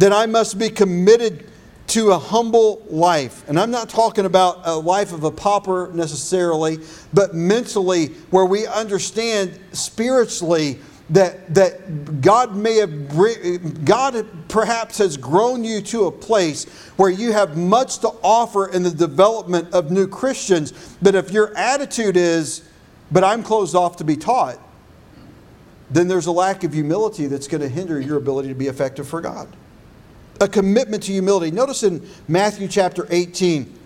[0.00, 1.46] that I must be committed
[1.88, 3.46] to a humble life.
[3.48, 6.78] And I'm not talking about a life of a pauper necessarily,
[7.12, 10.78] but mentally, where we understand spiritually
[11.10, 16.64] that, that God may have, God perhaps has grown you to a place
[16.96, 20.96] where you have much to offer in the development of new Christians.
[21.02, 22.66] But if your attitude is,
[23.10, 24.58] but I'm closed off to be taught,
[25.90, 29.06] then there's a lack of humility that's going to hinder your ability to be effective
[29.06, 29.54] for God
[30.40, 31.50] a commitment to humility.
[31.50, 33.78] Notice in Matthew chapter 18,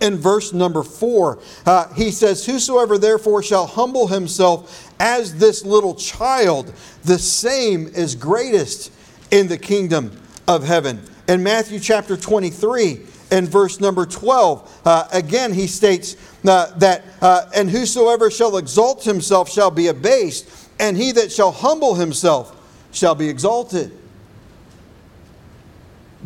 [0.00, 5.94] in verse number 4, uh, he says, Whosoever therefore shall humble himself as this little
[5.94, 6.72] child,
[7.04, 8.92] the same is greatest
[9.30, 11.00] in the kingdom of heaven.
[11.28, 17.48] In Matthew chapter 23, in verse number 12, uh, again he states uh, that, uh,
[17.54, 22.52] And whosoever shall exalt himself shall be abased, and he that shall humble himself
[22.92, 23.92] shall be exalted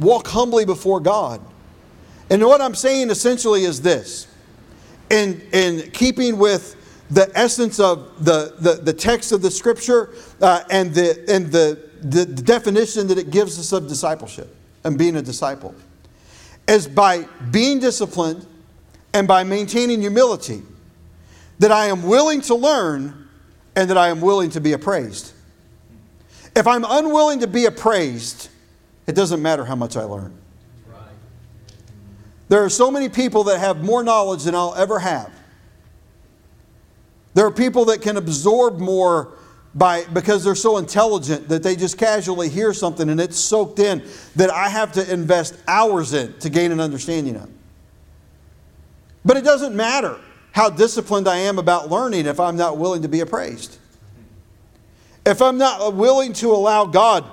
[0.00, 1.40] walk humbly before God.
[2.30, 4.26] And what I'm saying essentially is this
[5.10, 6.76] in, in keeping with
[7.10, 11.90] the essence of the, the, the text of the scripture uh, and, the, and the,
[12.02, 15.74] the definition that it gives us of discipleship and being a disciple.
[16.68, 18.46] is by being disciplined
[19.12, 20.62] and by maintaining humility
[21.58, 23.28] that I am willing to learn
[23.74, 25.32] and that I am willing to be appraised.
[26.56, 28.48] If I'm unwilling to be appraised,
[29.06, 30.36] it doesn't matter how much I learn.
[32.48, 35.32] There are so many people that have more knowledge than I'll ever have.
[37.34, 39.34] There are people that can absorb more
[39.72, 44.04] by because they're so intelligent that they just casually hear something and it's soaked in
[44.34, 47.48] that I have to invest hours in to gain an understanding of.
[49.24, 50.18] But it doesn't matter
[50.52, 53.78] how disciplined I am about learning if I'm not willing to be appraised.
[55.24, 57.24] If I'm not willing to allow God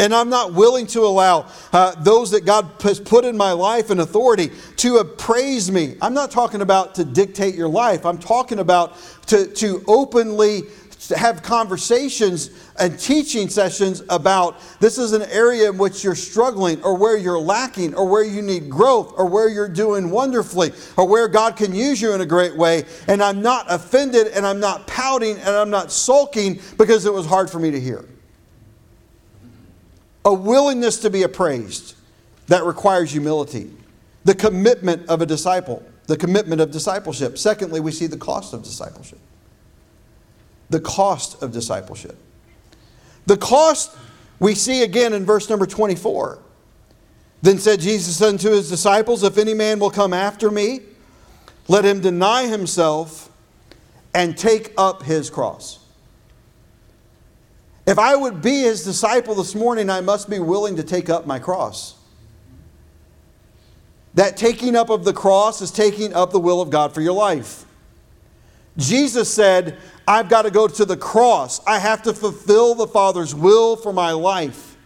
[0.00, 3.90] and I'm not willing to allow uh, those that God has put in my life
[3.90, 5.96] and authority to appraise me.
[6.00, 8.06] I'm not talking about to dictate your life.
[8.06, 10.62] I'm talking about to, to openly
[11.14, 16.96] have conversations and teaching sessions about this is an area in which you're struggling or
[16.96, 21.28] where you're lacking or where you need growth or where you're doing wonderfully or where
[21.28, 22.84] God can use you in a great way.
[23.06, 27.26] And I'm not offended and I'm not pouting and I'm not sulking because it was
[27.26, 28.06] hard for me to hear
[30.24, 31.94] a willingness to be appraised
[32.48, 33.70] that requires humility,
[34.24, 37.38] the commitment of a disciple, the commitment of discipleship.
[37.38, 39.18] Secondly, we see the cost of discipleship.
[40.68, 42.16] The cost of discipleship.
[43.26, 43.96] The cost
[44.40, 46.38] we see again in verse number 24.
[47.42, 50.80] Then said Jesus unto his disciples, If any man will come after me,
[51.68, 53.30] let him deny himself
[54.14, 55.79] and take up his cross.
[57.90, 61.26] If I would be his disciple this morning, I must be willing to take up
[61.26, 61.96] my cross.
[64.14, 67.14] That taking up of the cross is taking up the will of God for your
[67.14, 67.64] life.
[68.76, 69.76] Jesus said,
[70.06, 71.60] I've got to go to the cross.
[71.66, 74.76] I have to fulfill the Father's will for my life.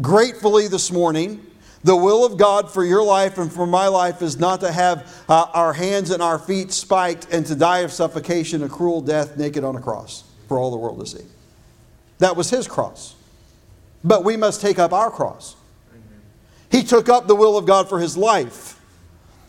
[0.00, 1.46] Gratefully, this morning,
[1.84, 5.14] the will of God for your life and for my life is not to have
[5.28, 9.36] uh, our hands and our feet spiked and to die of suffocation, a cruel death,
[9.36, 11.35] naked on a cross for all the world to see.
[12.18, 13.14] That was his cross.
[14.02, 15.56] But we must take up our cross.
[16.70, 18.80] He took up the will of God for his life.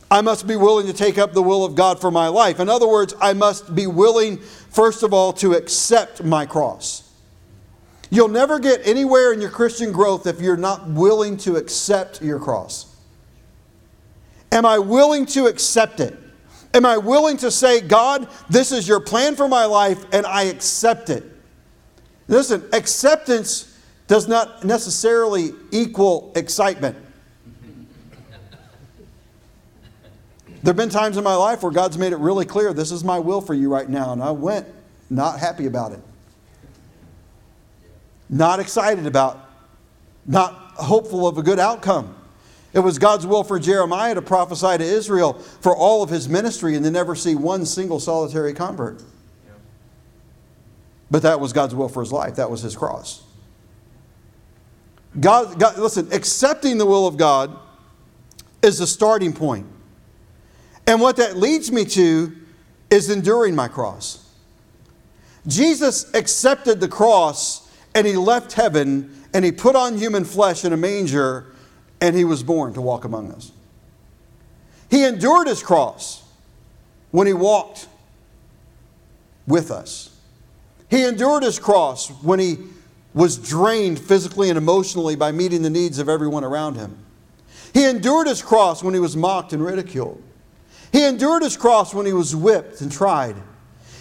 [0.09, 2.59] I must be willing to take up the will of God for my life.
[2.59, 7.11] In other words, I must be willing, first of all, to accept my cross.
[8.09, 12.39] You'll never get anywhere in your Christian growth if you're not willing to accept your
[12.39, 12.95] cross.
[14.51, 16.17] Am I willing to accept it?
[16.73, 20.43] Am I willing to say, God, this is your plan for my life, and I
[20.43, 21.25] accept it?
[22.27, 23.73] Listen, acceptance
[24.07, 26.97] does not necessarily equal excitement.
[30.63, 33.03] There have been times in my life where God's made it really clear this is
[33.03, 34.67] my will for you right now, and I went
[35.09, 35.99] not happy about it.
[38.29, 39.49] Not excited about,
[40.25, 42.15] not hopeful of a good outcome.
[42.73, 46.75] It was God's will for Jeremiah to prophesy to Israel for all of his ministry
[46.75, 49.01] and to never see one single solitary convert.
[51.09, 52.35] But that was God's will for his life.
[52.35, 53.23] That was his cross.
[55.19, 57.57] God, God, listen, accepting the will of God
[58.61, 59.65] is the starting point.
[60.85, 62.35] And what that leads me to
[62.89, 64.23] is enduring my cross.
[65.47, 70.73] Jesus accepted the cross and he left heaven and he put on human flesh in
[70.73, 71.45] a manger
[72.01, 73.51] and he was born to walk among us.
[74.89, 76.23] He endured his cross
[77.11, 77.87] when he walked
[79.47, 80.16] with us.
[80.89, 82.57] He endured his cross when he
[83.13, 86.97] was drained physically and emotionally by meeting the needs of everyone around him.
[87.73, 90.21] He endured his cross when he was mocked and ridiculed.
[90.91, 93.35] He endured his cross when he was whipped and tried.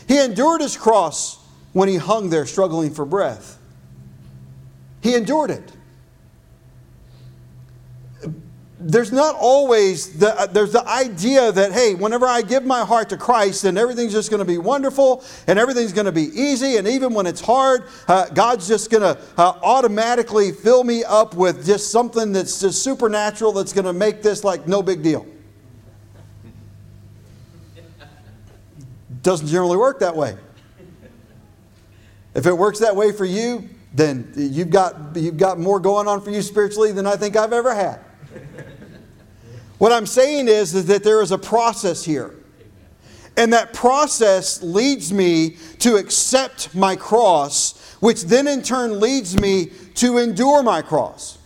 [0.07, 1.38] He endured his cross
[1.72, 3.59] when he hung there struggling for breath.
[5.01, 5.72] He endured it
[8.88, 13.09] there's not always the, uh, there's the idea that hey whenever i give my heart
[13.09, 16.77] to christ then everything's just going to be wonderful and everything's going to be easy.
[16.77, 21.35] And even when it's hard uh, god's just going to uh, automatically fill me up
[21.35, 25.27] with just something that's just supernatural that's going to make this like no big deal.
[29.22, 30.37] Doesn't generally work that way.
[32.35, 36.21] If it works that way for you then you've got, you've got more going on
[36.21, 38.00] for you spiritually than i think i've ever had
[39.79, 42.35] what I'm saying is, is that there is a process here.
[43.37, 49.66] And that process leads me to accept my cross, which then in turn leads me
[49.96, 51.37] to endure my cross.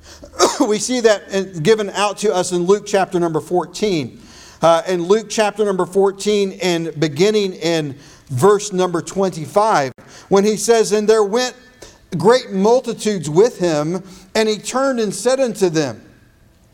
[0.68, 4.20] we see that given out to us in Luke chapter number 14.
[4.60, 7.96] Uh, in Luke chapter number 14, and beginning in
[8.26, 9.92] verse number 25,
[10.28, 11.56] when he says, And there went
[12.16, 14.02] great multitudes with him,
[14.34, 16.11] and he turned and said unto them,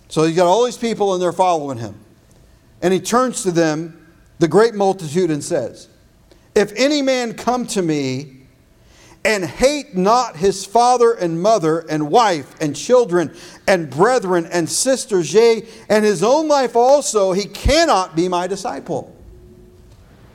[0.09, 1.95] So he's got all these people and they're following him.
[2.83, 4.07] And he turns to them,
[4.39, 5.89] the great multitude, and says,
[6.55, 8.39] If any man come to me
[9.25, 13.35] and hate not his father and mother and wife and children
[13.67, 19.15] and brethren and sisters, yea, and his own life also, he cannot be my disciple.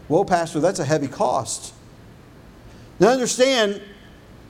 [0.09, 1.73] Well, Pastor, that's a heavy cost.
[2.99, 3.81] Now understand,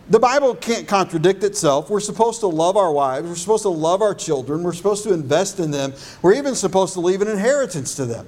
[0.09, 1.89] the Bible can't contradict itself.
[1.89, 3.27] We're supposed to love our wives.
[3.27, 4.63] We're supposed to love our children.
[4.63, 5.93] We're supposed to invest in them.
[6.21, 8.27] We're even supposed to leave an inheritance to them.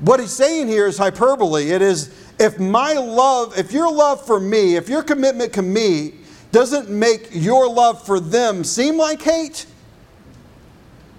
[0.00, 1.70] What he's saying here is hyperbole.
[1.70, 6.14] It is if my love, if your love for me, if your commitment to me
[6.52, 9.66] doesn't make your love for them seem like hate,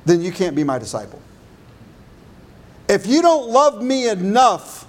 [0.05, 1.21] then you can't be my disciple.
[2.87, 4.86] If you don't love me enough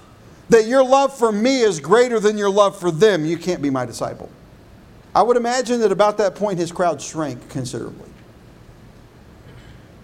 [0.48, 3.70] that your love for me is greater than your love for them, you can't be
[3.70, 4.30] my disciple.
[5.14, 8.08] I would imagine that about that point his crowd shrank considerably.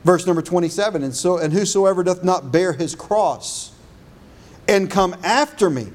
[0.02, 3.72] Verse number 27 and so and whosoever doth not bear his cross
[4.68, 5.88] and come after me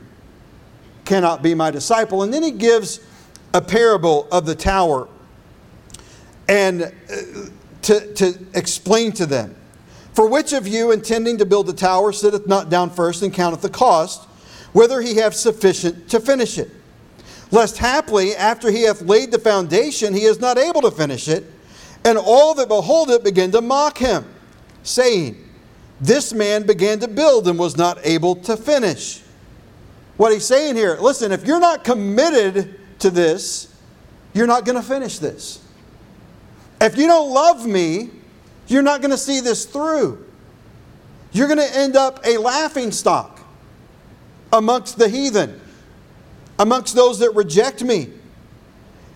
[1.06, 2.24] cannot be my disciple.
[2.24, 3.00] And then he gives
[3.54, 5.08] a parable of the tower
[6.48, 6.90] and uh,
[7.84, 9.56] to, to explain to them.
[10.14, 13.62] For which of you, intending to build a tower, sitteth not down first and counteth
[13.62, 14.29] the cost,
[14.74, 16.70] whether he have sufficient to finish it?
[17.52, 21.46] Lest haply, after he hath laid the foundation, he is not able to finish it,
[22.06, 24.26] and all that behold it begin to mock him,
[24.84, 25.36] saying,
[26.00, 29.22] This man began to build and was not able to finish.
[30.18, 33.74] What he's saying here, listen, if you're not committed to this,
[34.34, 35.66] you're not going to finish this.
[36.80, 38.12] If you don't love me,
[38.68, 40.26] you're not going to see this through.
[41.32, 43.39] You're going to end up a laughing stock
[44.52, 45.60] amongst the heathen,
[46.58, 48.10] amongst those that reject me.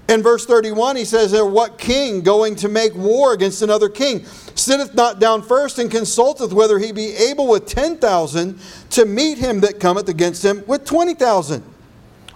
[0.09, 4.25] In verse 31, he says, What king going to make war against another king
[4.55, 8.59] sitteth not down first and consulteth whether he be able with 10,000
[8.91, 11.63] to meet him that cometh against him with 20,000?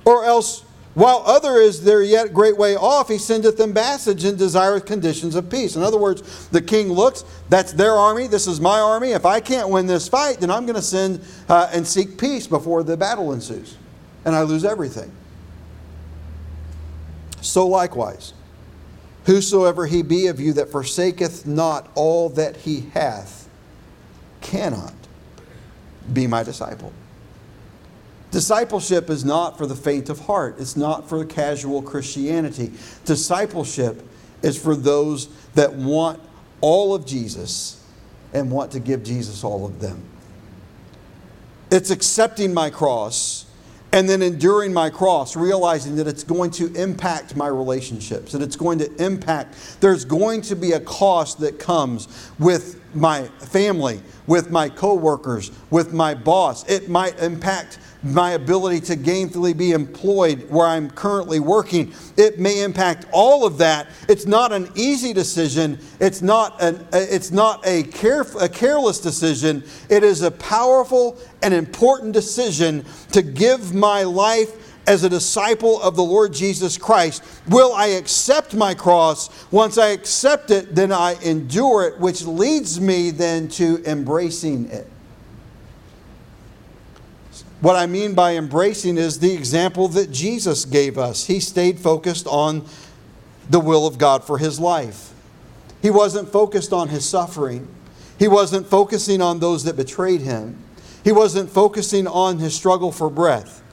[0.05, 0.63] Or else,
[0.97, 5.47] while other is there yet great way off, he sendeth embassage and desireth conditions of
[5.47, 5.75] peace.
[5.75, 9.11] In other words, the king looks, that's their army, this is my army.
[9.11, 12.47] If I can't win this fight, then I'm going to send uh, and seek peace
[12.47, 13.77] before the battle ensues.
[14.25, 15.11] And I lose everything.
[17.41, 18.33] So likewise,
[19.27, 23.47] whosoever he be of you that forsaketh not all that he hath
[24.41, 24.95] cannot
[26.11, 26.91] be my disciple.
[28.31, 30.55] Discipleship is not for the faint of heart.
[30.59, 32.71] It's not for casual Christianity.
[33.05, 34.03] Discipleship
[34.41, 36.21] is for those that want
[36.61, 37.83] all of Jesus
[38.33, 40.03] and want to give Jesus all of them.
[41.71, 43.45] It's accepting my cross
[43.93, 48.57] and then enduring my cross, realizing that it's going to impact my relationships, that it's
[48.57, 54.51] going to impact, there's going to be a cost that comes with my family, with
[54.51, 56.69] my coworkers, with my boss.
[56.69, 61.93] It might impact my ability to gainfully be employed where I'm currently working.
[62.15, 63.87] It may impact all of that.
[64.07, 65.79] It's not an easy decision.
[65.99, 69.63] It's not, an, it's not a, care, a careless decision.
[69.89, 75.95] It is a powerful and important decision to give my life as a disciple of
[75.97, 77.23] the Lord Jesus Christ.
[77.49, 79.51] Will I accept my cross?
[79.51, 84.87] Once I accept it, then I endure it, which leads me then to embracing it.
[87.59, 91.25] What I mean by embracing is the example that Jesus gave us.
[91.25, 92.65] He stayed focused on
[93.49, 95.13] the will of God for his life.
[95.81, 97.67] He wasn't focused on his suffering.
[98.19, 100.63] He wasn't focusing on those that betrayed him.
[101.03, 103.63] He wasn't focusing on his struggle for breath.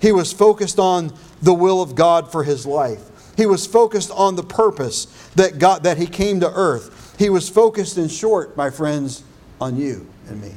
[0.00, 1.12] He was focused on
[1.42, 3.02] the will of God for his life.
[3.36, 5.04] He was focused on the purpose
[5.36, 7.14] that God that he came to earth.
[7.18, 9.22] He was focused in short, my friends,
[9.60, 10.54] on you and me.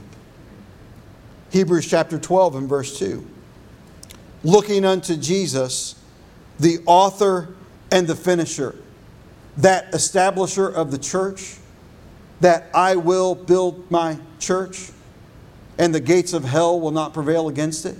[1.52, 3.28] Hebrews chapter 12 and verse 2.
[4.44, 5.96] Looking unto Jesus,
[6.60, 7.54] the author
[7.92, 8.76] and the finisher,
[9.58, 11.58] that establisher of the church,
[12.40, 14.92] that I will build my church,
[15.78, 17.98] and the gates of hell will not prevail against it.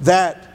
[0.00, 0.48] That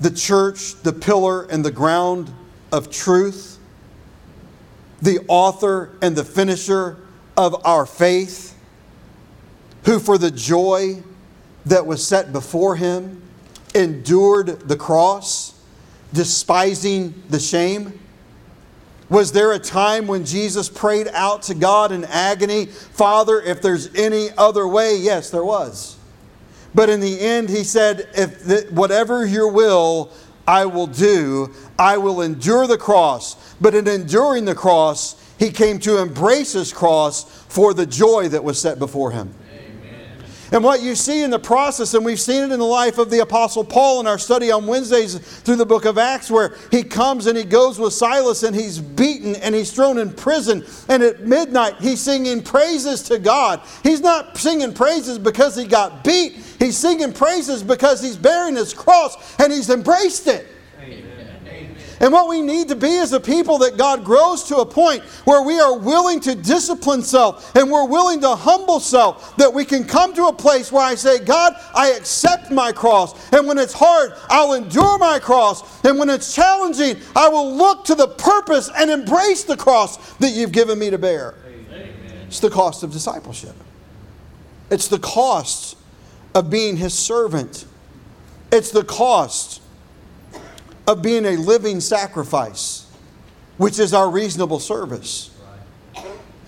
[0.00, 2.32] the church, the pillar and the ground
[2.72, 3.58] of truth,
[5.02, 6.96] the author and the finisher
[7.36, 8.49] of our faith,
[9.84, 11.02] who for the joy
[11.66, 13.22] that was set before him
[13.74, 15.54] endured the cross,
[16.12, 17.98] despising the shame?
[19.08, 23.92] Was there a time when Jesus prayed out to God in agony, Father, if there's
[23.94, 24.96] any other way?
[24.96, 25.96] Yes, there was.
[26.74, 30.12] But in the end, he said, if the, whatever your will,
[30.46, 31.52] I will do.
[31.78, 33.54] I will endure the cross.
[33.60, 38.44] But in enduring the cross, he came to embrace his cross for the joy that
[38.44, 39.34] was set before him.
[40.52, 43.10] And what you see in the process, and we've seen it in the life of
[43.10, 46.82] the Apostle Paul in our study on Wednesdays through the book of Acts, where he
[46.82, 50.64] comes and he goes with Silas and he's beaten and he's thrown in prison.
[50.88, 53.60] And at midnight, he's singing praises to God.
[53.82, 58.74] He's not singing praises because he got beat, he's singing praises because he's bearing his
[58.74, 60.48] cross and he's embraced it.
[62.00, 65.02] And what we need to be is a people that God grows to a point
[65.26, 69.66] where we are willing to discipline self and we're willing to humble self, that we
[69.66, 73.30] can come to a place where I say, God, I accept my cross.
[73.34, 75.84] And when it's hard, I'll endure my cross.
[75.84, 80.30] And when it's challenging, I will look to the purpose and embrace the cross that
[80.30, 81.34] you've given me to bear.
[81.46, 81.90] Amen.
[82.28, 83.54] It's the cost of discipleship,
[84.70, 85.76] it's the cost
[86.34, 87.66] of being his servant,
[88.50, 89.59] it's the cost
[90.90, 92.90] of being a living sacrifice,
[93.58, 95.30] which is our reasonable service.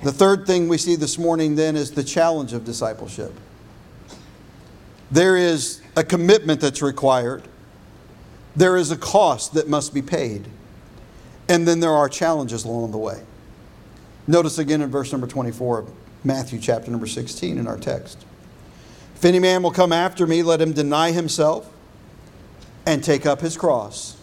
[0.02, 3.32] The third thing we see this morning then is the challenge of discipleship.
[5.12, 7.44] There is a commitment that's required,
[8.56, 10.48] there is a cost that must be paid,
[11.48, 13.22] and then there are challenges along the way.
[14.26, 15.90] Notice again in verse number 24 of
[16.24, 18.24] Matthew chapter number 16 in our text.
[19.14, 21.72] If any man will come after me, let him deny himself
[22.84, 24.16] and take up his cross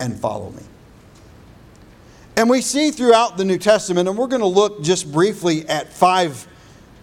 [0.00, 0.62] and follow me.
[2.36, 5.92] And we see throughout the New Testament, and we're going to look just briefly at
[5.92, 6.46] five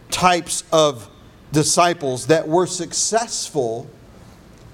[0.09, 1.09] types of
[1.51, 3.87] disciples that were successful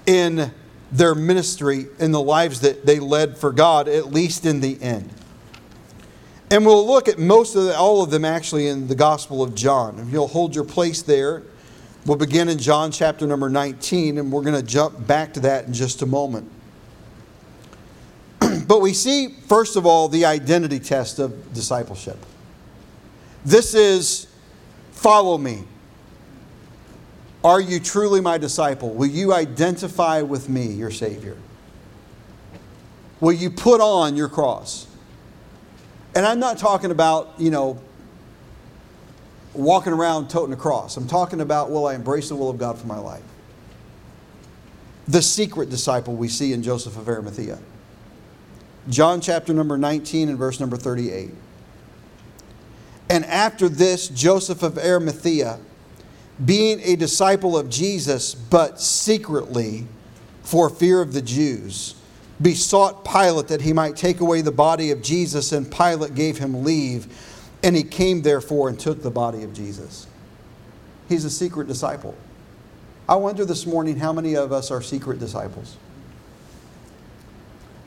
[0.06, 0.52] in
[0.90, 5.10] their ministry, in the lives that they led for God, at least in the end.
[6.50, 9.54] And we'll look at most of the, all of them actually in the Gospel of
[9.54, 9.98] John.
[9.98, 11.42] If you'll hold your place there,
[12.06, 15.66] we'll begin in John chapter number 19, and we're going to jump back to that
[15.66, 16.50] in just a moment.
[18.66, 22.18] But we see, first of all, the identity test of discipleship.
[23.44, 24.26] This is
[24.92, 25.64] follow me.
[27.44, 28.90] Are you truly my disciple?
[28.90, 31.36] Will you identify with me, your Savior?
[33.20, 34.88] Will you put on your cross?
[36.16, 37.78] And I'm not talking about, you know,
[39.54, 40.96] walking around toting a cross.
[40.96, 43.22] I'm talking about will I embrace the will of God for my life?
[45.06, 47.58] The secret disciple we see in Joseph of Arimathea.
[48.88, 51.30] John chapter number 19 and verse number 38.
[53.08, 55.58] And after this, Joseph of Arimathea,
[56.44, 59.86] being a disciple of Jesus, but secretly
[60.42, 61.94] for fear of the Jews,
[62.40, 66.64] besought Pilate that he might take away the body of Jesus, and Pilate gave him
[66.64, 67.06] leave.
[67.62, 70.06] And he came therefore and took the body of Jesus.
[71.08, 72.14] He's a secret disciple.
[73.08, 75.76] I wonder this morning how many of us are secret disciples?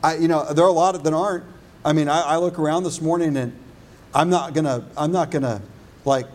[0.04, 1.44] I, you know, there are a lot that aren't.
[1.84, 3.58] I mean, I, I look around this morning and
[4.14, 5.62] I'm not gonna, I'm not gonna
[6.06, 6.28] like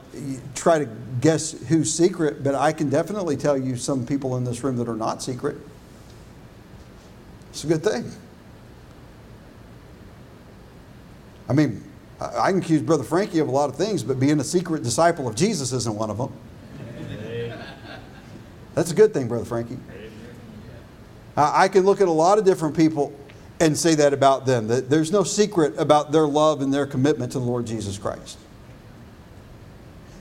[0.54, 0.86] try to
[1.20, 4.88] guess who's secret, but I can definitely tell you some people in this room that
[4.88, 5.56] are not secret.
[7.50, 8.10] It's a good thing.
[11.48, 11.82] I mean,
[12.20, 15.28] I can accuse Brother Frankie of a lot of things, but being a secret disciple
[15.28, 16.32] of Jesus isn't one of them.
[18.74, 19.78] That's a good thing, Brother Frankie.
[21.36, 23.12] I can look at a lot of different people
[23.60, 24.68] and say that about them.
[24.68, 28.38] That there's no secret about their love and their commitment to the Lord Jesus Christ.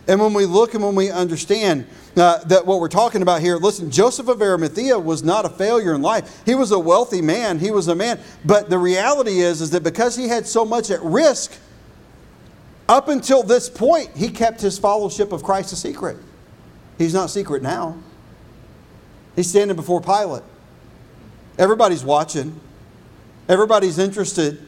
[0.08, 3.56] And when we look and when we understand uh, that what we're talking about here,
[3.56, 6.42] listen, Joseph of Arimathea was not a failure in life.
[6.46, 7.58] He was a wealthy man.
[7.58, 8.20] He was a man.
[8.44, 11.58] But the reality is, is that because he had so much at risk,
[12.90, 16.18] up until this point, he kept his fellowship of Christ a secret.
[16.98, 17.98] He's not secret now.
[19.36, 20.44] He's standing before Pilate.
[21.58, 22.60] Everybody's watching.
[23.50, 24.66] Everybody's interested.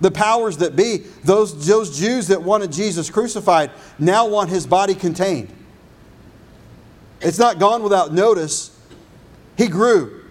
[0.00, 4.94] The powers that be, those, those Jews that wanted Jesus crucified, now want his body
[4.94, 5.52] contained.
[7.20, 8.76] It's not gone without notice.
[9.58, 10.24] He grew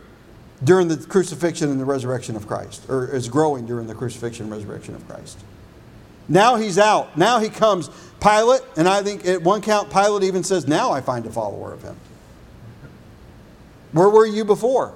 [0.64, 4.52] during the crucifixion and the resurrection of Christ, or is growing during the crucifixion and
[4.52, 5.40] resurrection of Christ.
[6.28, 7.18] Now he's out.
[7.18, 7.90] Now he comes.
[8.22, 11.74] Pilate, and I think at one count, Pilate even says, Now I find a follower
[11.74, 11.96] of him.
[13.92, 14.94] Where were you before?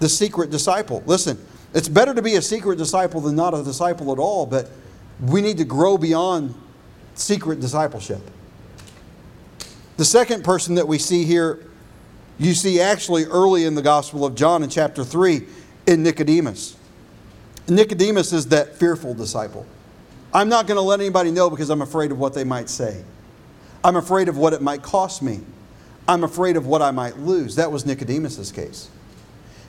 [0.00, 1.02] The secret disciple.
[1.06, 1.38] Listen,
[1.74, 4.70] it's better to be a secret disciple than not a disciple at all, but
[5.20, 6.54] we need to grow beyond
[7.14, 8.20] secret discipleship.
[9.96, 11.66] The second person that we see here,
[12.38, 15.44] you see actually early in the Gospel of John in chapter 3
[15.86, 16.76] in Nicodemus.
[17.68, 19.66] Nicodemus is that fearful disciple.
[20.32, 23.02] I'm not going to let anybody know because I'm afraid of what they might say.
[23.82, 25.40] I'm afraid of what it might cost me.
[26.06, 27.56] I'm afraid of what I might lose.
[27.56, 28.88] That was Nicodemus's case.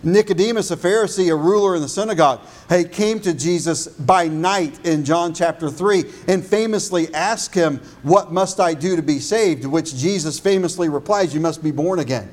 [0.03, 2.39] Nicodemus, a Pharisee, a ruler in the synagogue,
[2.69, 8.31] he came to Jesus by night in John chapter 3 and famously asked him, What
[8.31, 9.65] must I do to be saved?
[9.65, 12.31] Which Jesus famously replies, You must be born again.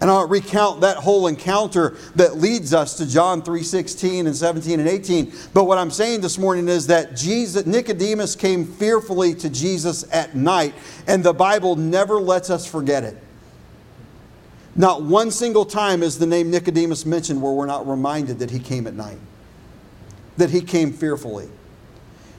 [0.00, 4.86] And I'll recount that whole encounter that leads us to John 3:16 and 17 and
[4.86, 5.32] 18.
[5.54, 10.36] But what I'm saying this morning is that Jesus Nicodemus came fearfully to Jesus at
[10.36, 10.74] night,
[11.06, 13.16] and the Bible never lets us forget it.
[14.76, 18.58] Not one single time is the name Nicodemus mentioned where we're not reminded that he
[18.58, 19.18] came at night,
[20.36, 21.48] that he came fearfully.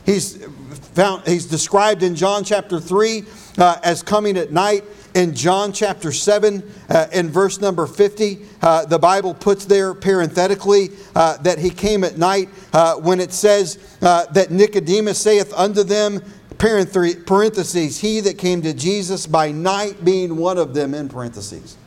[0.05, 0.45] He's,
[0.93, 3.23] found, he's described in John chapter 3
[3.57, 4.83] uh, as coming at night.
[5.15, 10.89] In John chapter 7, uh, in verse number 50, uh, the Bible puts there parenthetically
[11.15, 15.83] uh, that he came at night uh, when it says uh, that Nicodemus saith unto
[15.83, 16.21] them,
[16.57, 21.77] parentheses, he that came to Jesus by night being one of them, in parentheses.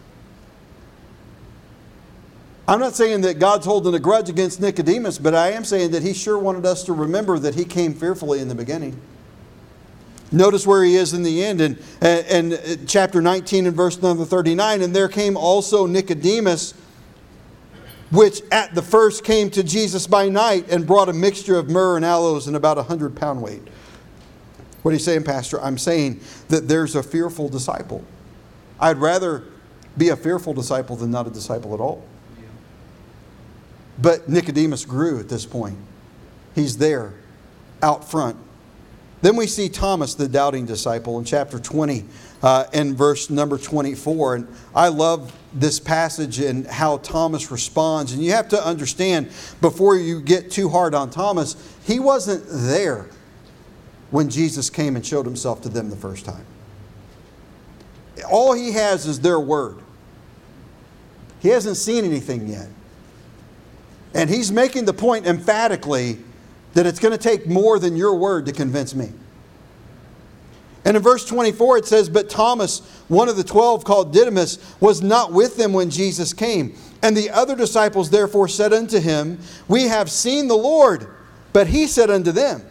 [2.68, 6.02] I'm not saying that God's holding a grudge against Nicodemus, but I am saying that
[6.02, 9.00] he sure wanted us to remember that he came fearfully in the beginning.
[10.30, 14.02] Notice where he is in the end in, uh, in uh, chapter 19 and verse
[14.02, 14.82] number 39.
[14.82, 16.74] And there came also Nicodemus,
[18.10, 21.96] which at the first came to Jesus by night and brought a mixture of myrrh
[21.96, 23.62] and aloes and about a hundred pound weight.
[24.82, 25.58] What are you saying, Pastor?
[25.62, 28.04] I'm saying that there's a fearful disciple.
[28.78, 29.44] I'd rather
[29.96, 32.04] be a fearful disciple than not a disciple at all.
[34.00, 35.78] But Nicodemus grew at this point.
[36.54, 37.14] He's there,
[37.82, 38.36] out front.
[39.20, 42.04] Then we see Thomas, the doubting disciple, in chapter 20
[42.42, 44.34] uh, verse number 24.
[44.36, 48.12] And I love this passage and how Thomas responds.
[48.12, 49.30] And you have to understand,
[49.60, 53.06] before you get too hard on Thomas, he wasn't there
[54.10, 56.44] when Jesus came and showed himself to them the first time.
[58.30, 59.78] All he has is their word.
[61.40, 62.68] He hasn't seen anything yet.
[64.14, 66.18] And he's making the point emphatically
[66.74, 69.12] that it's going to take more than your word to convince me.
[70.84, 75.02] And in verse 24 it says, But Thomas, one of the twelve called Didymus, was
[75.02, 76.74] not with them when Jesus came.
[77.02, 79.38] And the other disciples therefore said unto him,
[79.68, 81.08] We have seen the Lord.
[81.52, 82.62] But he said unto them,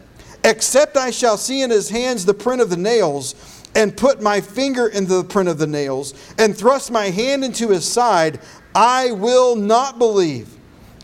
[0.43, 3.35] Except I shall see in his hands the print of the nails,
[3.75, 7.69] and put my finger into the print of the nails, and thrust my hand into
[7.69, 8.39] his side,
[8.73, 10.56] I will not believe.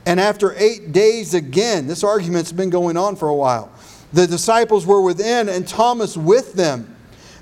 [0.06, 3.72] And after eight days again, this argument's been going on for a while.
[4.12, 6.96] The disciples were within and Thomas with them.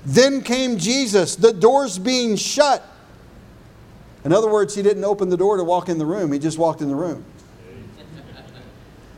[0.06, 2.86] Then came Jesus, the doors being shut.
[4.24, 6.58] In other words, he didn't open the door to walk in the room, he just
[6.58, 7.24] walked in the room.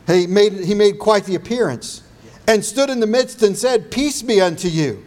[0.07, 2.03] He made, he made quite the appearance
[2.47, 5.03] and stood in the midst and said, Peace be unto you.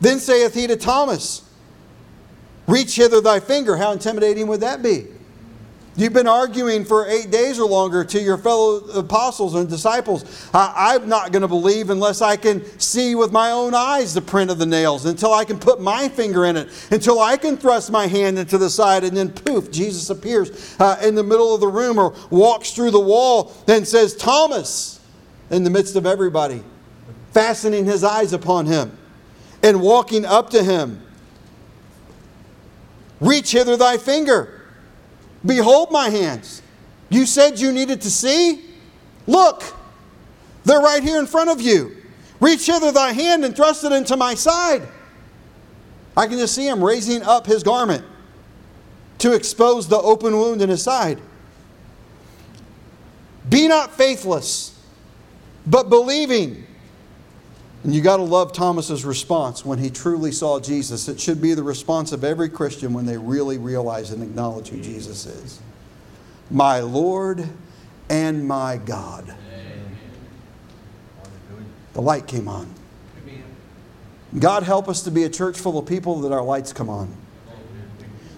[0.00, 1.42] Then saith he to Thomas,
[2.66, 3.76] Reach hither thy finger.
[3.76, 5.08] How intimidating would that be?
[6.00, 10.48] You've been arguing for eight days or longer to your fellow apostles and disciples.
[10.54, 14.50] I'm not going to believe unless I can see with my own eyes the print
[14.50, 17.90] of the nails, until I can put my finger in it, until I can thrust
[17.90, 21.60] my hand into the side, and then poof, Jesus appears uh, in the middle of
[21.60, 25.00] the room or walks through the wall and says, Thomas,
[25.50, 26.64] in the midst of everybody,
[27.32, 28.96] fastening his eyes upon him
[29.62, 31.02] and walking up to him.
[33.20, 34.59] Reach hither thy finger
[35.44, 36.62] Behold my hands.
[37.08, 38.64] You said you needed to see?
[39.26, 39.62] Look,
[40.64, 41.96] they're right here in front of you.
[42.40, 44.86] Reach hither thy hand and thrust it into my side.
[46.16, 48.04] I can just see him raising up his garment
[49.18, 51.20] to expose the open wound in his side.
[53.48, 54.78] Be not faithless,
[55.66, 56.66] but believing.
[57.82, 61.08] And you got to love Thomas's response when he truly saw Jesus.
[61.08, 64.80] It should be the response of every Christian when they really realize and acknowledge who
[64.80, 65.60] Jesus is.
[66.50, 67.48] My Lord
[68.10, 69.34] and my God.
[71.94, 72.72] The light came on.
[74.38, 77.16] God help us to be a church full of people that our lights come on.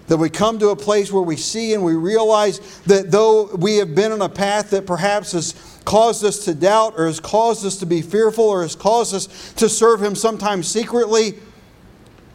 [0.07, 3.77] That we come to a place where we see and we realize that though we
[3.77, 7.65] have been on a path that perhaps has caused us to doubt or has caused
[7.65, 11.35] us to be fearful or has caused us to serve Him sometimes secretly,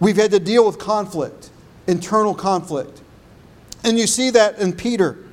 [0.01, 1.51] we've had to deal with conflict,
[1.87, 3.03] internal conflict.
[3.85, 5.28] And you see that in Peter.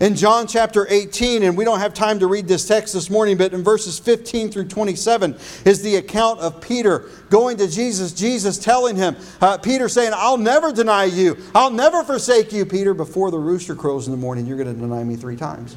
[0.00, 3.36] In John chapter 18, and we don't have time to read this text this morning,
[3.36, 5.36] but in verses 15 through 27
[5.66, 10.38] is the account of Peter going to Jesus, Jesus telling him, uh, Peter saying, I'll
[10.38, 11.36] never deny you.
[11.54, 12.94] I'll never forsake you, Peter.
[12.94, 15.76] Before the rooster crows in the morning, you're going to deny me three times.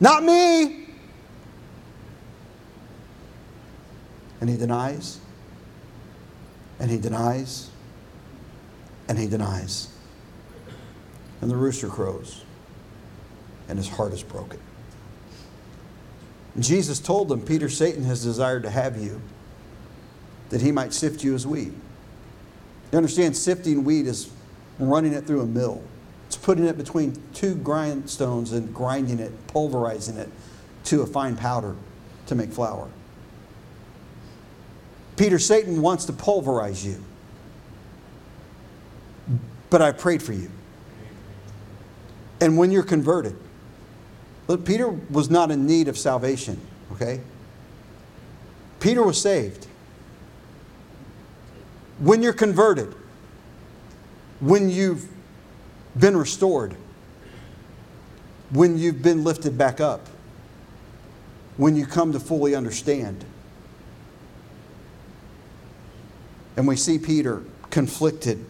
[0.00, 0.86] Not me.
[4.40, 5.20] And he denies,
[6.80, 7.70] and he denies,
[9.06, 9.94] and he denies.
[11.42, 12.42] And the rooster crows.
[13.68, 14.58] And his heart is broken.
[16.58, 19.20] Jesus told them, Peter, Satan has desired to have you,
[20.50, 21.72] that he might sift you as wheat.
[22.90, 24.30] You understand, sifting wheat is
[24.78, 25.82] running it through a mill.
[26.26, 30.28] It's putting it between two grindstones and grinding it, pulverizing it
[30.84, 31.74] to a fine powder
[32.26, 32.88] to make flour.
[35.16, 37.02] Peter, Satan wants to pulverize you.
[39.70, 40.50] But I prayed for you.
[42.40, 43.36] And when you're converted,
[44.52, 46.60] look, Peter was not in need of salvation,
[46.92, 47.22] okay?
[48.80, 49.66] Peter was saved.
[51.98, 52.94] When you're converted,
[54.40, 55.08] when you've
[55.98, 56.76] been restored,
[58.50, 60.06] when you've been lifted back up,
[61.56, 63.24] when you come to fully understand.
[66.58, 68.44] And we see Peter conflicted,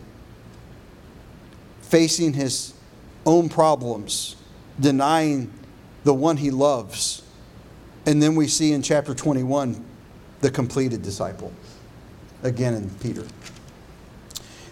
[1.82, 2.74] facing his
[3.24, 4.34] own problems,
[4.80, 5.52] denying
[6.04, 7.22] the one he loves.
[8.06, 9.84] And then we see in chapter 21
[10.40, 11.52] the completed disciple,
[12.42, 13.24] again in Peter.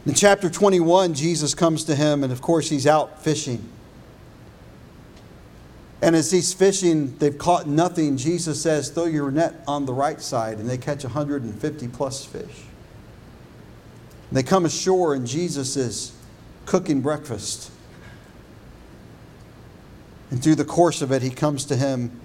[0.07, 3.68] In chapter 21, Jesus comes to him, and of course, he's out fishing.
[6.03, 8.16] And as he's fishing, they've caught nothing.
[8.16, 12.62] Jesus says, Throw your net on the right side, and they catch 150 plus fish.
[14.33, 16.12] They come ashore, and Jesus is
[16.64, 17.70] cooking breakfast.
[20.31, 22.20] And through the course of it, he comes to him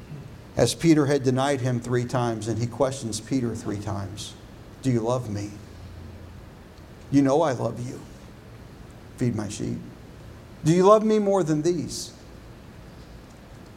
[0.58, 4.34] as Peter had denied him three times, and he questions Peter three times
[4.82, 5.52] Do you love me?
[7.12, 8.00] You know I love you.
[9.18, 9.78] Feed my sheep.
[10.64, 12.14] Do you love me more than these?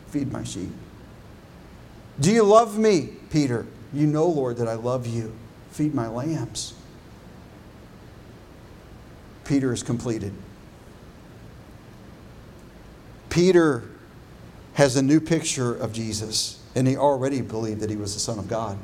[0.09, 0.70] Feed my sheep.
[2.18, 3.66] Do you love me, Peter?
[3.93, 5.35] You know, Lord, that I love you.
[5.70, 6.74] Feed my lambs.
[9.45, 10.33] Peter is completed.
[13.31, 13.85] Peter
[14.79, 18.39] has a new picture of Jesus, and he already believed that he was the Son
[18.39, 18.79] of God.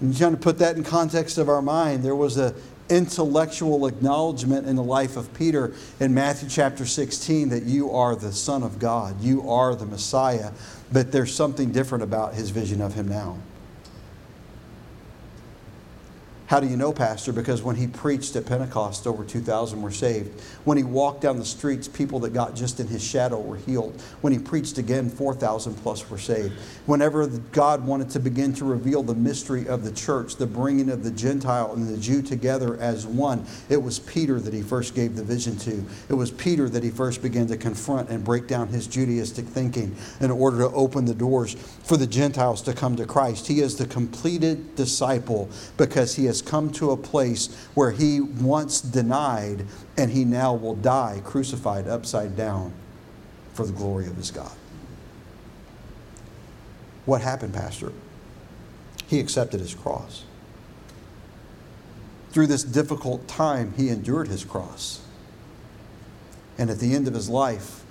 [0.00, 2.52] And trying to put that in context of our mind, there was an
[2.88, 8.32] intellectual acknowledgement in the life of Peter in Matthew chapter 16 that you are the
[8.32, 10.50] Son of God, you are the Messiah,
[10.90, 13.38] but there's something different about his vision of him now.
[16.46, 17.32] How do you know, Pastor?
[17.32, 20.40] Because when he preached at Pentecost, over 2,000 were saved.
[20.64, 24.00] When he walked down the streets, people that got just in his shadow were healed.
[24.20, 26.52] When he preached again, 4,000 plus were saved.
[26.86, 31.02] Whenever God wanted to begin to reveal the mystery of the church, the bringing of
[31.02, 35.16] the Gentile and the Jew together as one, it was Peter that he first gave
[35.16, 35.84] the vision to.
[36.08, 39.96] It was Peter that he first began to confront and break down his Judaistic thinking
[40.20, 43.48] in order to open the doors for the Gentiles to come to Christ.
[43.48, 48.20] He is the completed disciple because he has has come to a place where he
[48.20, 49.64] once denied
[49.96, 52.74] and he now will die crucified upside down
[53.54, 54.52] for the glory of his God.
[57.06, 57.92] What happened, Pastor?
[59.06, 60.24] He accepted his cross.
[62.30, 65.00] Through this difficult time, he endured his cross.
[66.58, 67.82] And at the end of his life,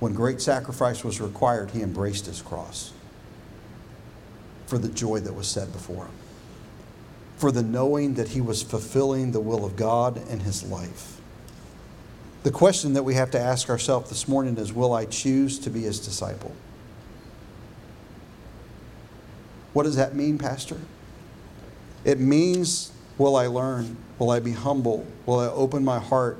[0.00, 2.92] when great sacrifice was required, he embraced his cross
[4.66, 6.23] for the joy that was set before him
[7.36, 11.20] for the knowing that he was fulfilling the will of God in his life.
[12.44, 15.70] The question that we have to ask ourselves this morning is Will I choose to
[15.70, 16.54] be his disciple?
[19.72, 20.78] What does that mean, Pastor?
[22.04, 23.96] It means will I learn?
[24.18, 25.06] Will I be humble?
[25.26, 26.38] Will I open my heart?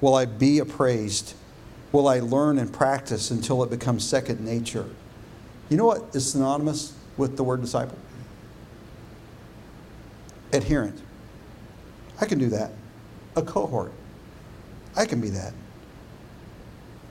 [0.00, 1.34] Will I be appraised?
[1.92, 4.86] Will I learn and practice until it becomes second nature?
[5.68, 7.96] You know what is synonymous with the word disciple?
[10.52, 11.00] Adherent.
[12.20, 12.72] I can do that.
[13.36, 13.92] A cohort.
[14.96, 15.52] I can be that.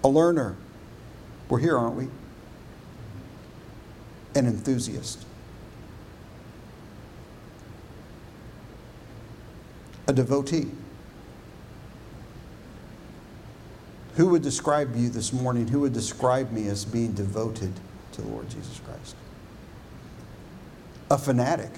[0.03, 0.55] A learner.
[1.49, 2.07] We're here, aren't we?
[4.33, 5.25] An enthusiast.
[10.07, 10.71] A devotee.
[14.15, 15.67] Who would describe you this morning?
[15.67, 17.73] Who would describe me as being devoted
[18.13, 19.15] to the Lord Jesus Christ?
[21.11, 21.71] A fanatic.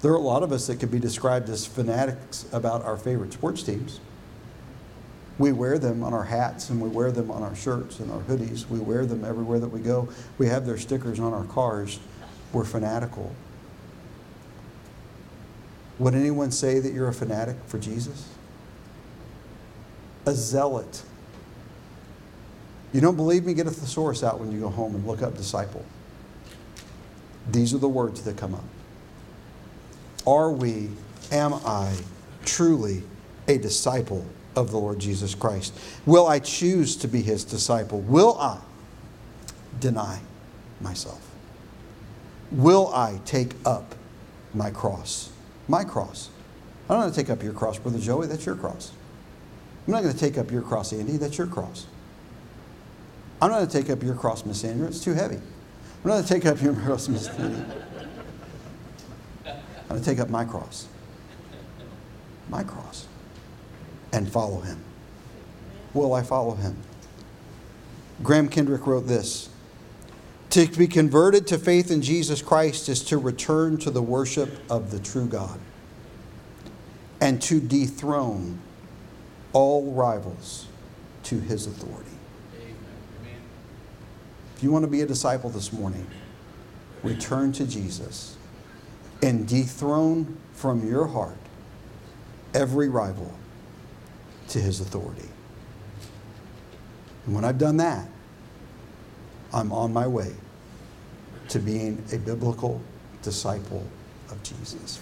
[0.00, 3.32] There are a lot of us that could be described as fanatics about our favorite
[3.32, 4.00] sports teams.
[5.38, 8.20] We wear them on our hats and we wear them on our shirts and our
[8.20, 8.68] hoodies.
[8.68, 10.08] We wear them everywhere that we go.
[10.36, 11.98] We have their stickers on our cars.
[12.52, 13.34] We're fanatical.
[15.98, 18.28] Would anyone say that you're a fanatic for Jesus?
[20.26, 21.02] A zealot.
[22.92, 23.54] You don't believe me?
[23.54, 25.84] Get a thesaurus out when you go home and look up disciple.
[27.50, 28.64] These are the words that come up.
[30.28, 30.90] Are we,
[31.32, 31.96] am I
[32.44, 33.02] truly
[33.48, 34.26] a disciple
[34.56, 35.72] of the Lord Jesus Christ?
[36.04, 38.00] Will I choose to be his disciple?
[38.00, 38.58] Will I
[39.80, 40.20] deny
[40.82, 41.26] myself?
[42.52, 43.94] Will I take up
[44.52, 45.30] my cross?
[45.66, 46.28] My cross.
[46.90, 48.26] I don't want to take up your cross, Brother Joey.
[48.26, 48.92] That's your cross.
[49.86, 51.16] I'm not going to take up your cross, Andy.
[51.16, 51.86] That's your cross.
[53.40, 54.88] I'm not going to take up your cross, Miss Sandra.
[54.88, 55.36] It's too heavy.
[55.36, 55.42] I'm
[56.04, 57.64] not going to take up your cross, Miss Andy.
[59.88, 60.86] I'm going to take up my cross.
[62.50, 63.06] My cross.
[64.12, 64.82] And follow him.
[65.94, 66.76] Will I follow him?
[68.22, 69.48] Graham Kendrick wrote this
[70.50, 74.90] To be converted to faith in Jesus Christ is to return to the worship of
[74.90, 75.58] the true God
[77.20, 78.60] and to dethrone
[79.52, 80.66] all rivals
[81.24, 82.10] to his authority.
[84.56, 86.06] If you want to be a disciple this morning,
[87.02, 88.37] return to Jesus
[89.22, 91.36] and dethrone from your heart
[92.54, 93.32] every rival
[94.48, 95.28] to his authority.
[97.26, 98.08] And when I've done that,
[99.52, 100.32] I'm on my way
[101.48, 102.80] to being a biblical
[103.22, 103.86] disciple
[104.30, 104.96] of Jesus.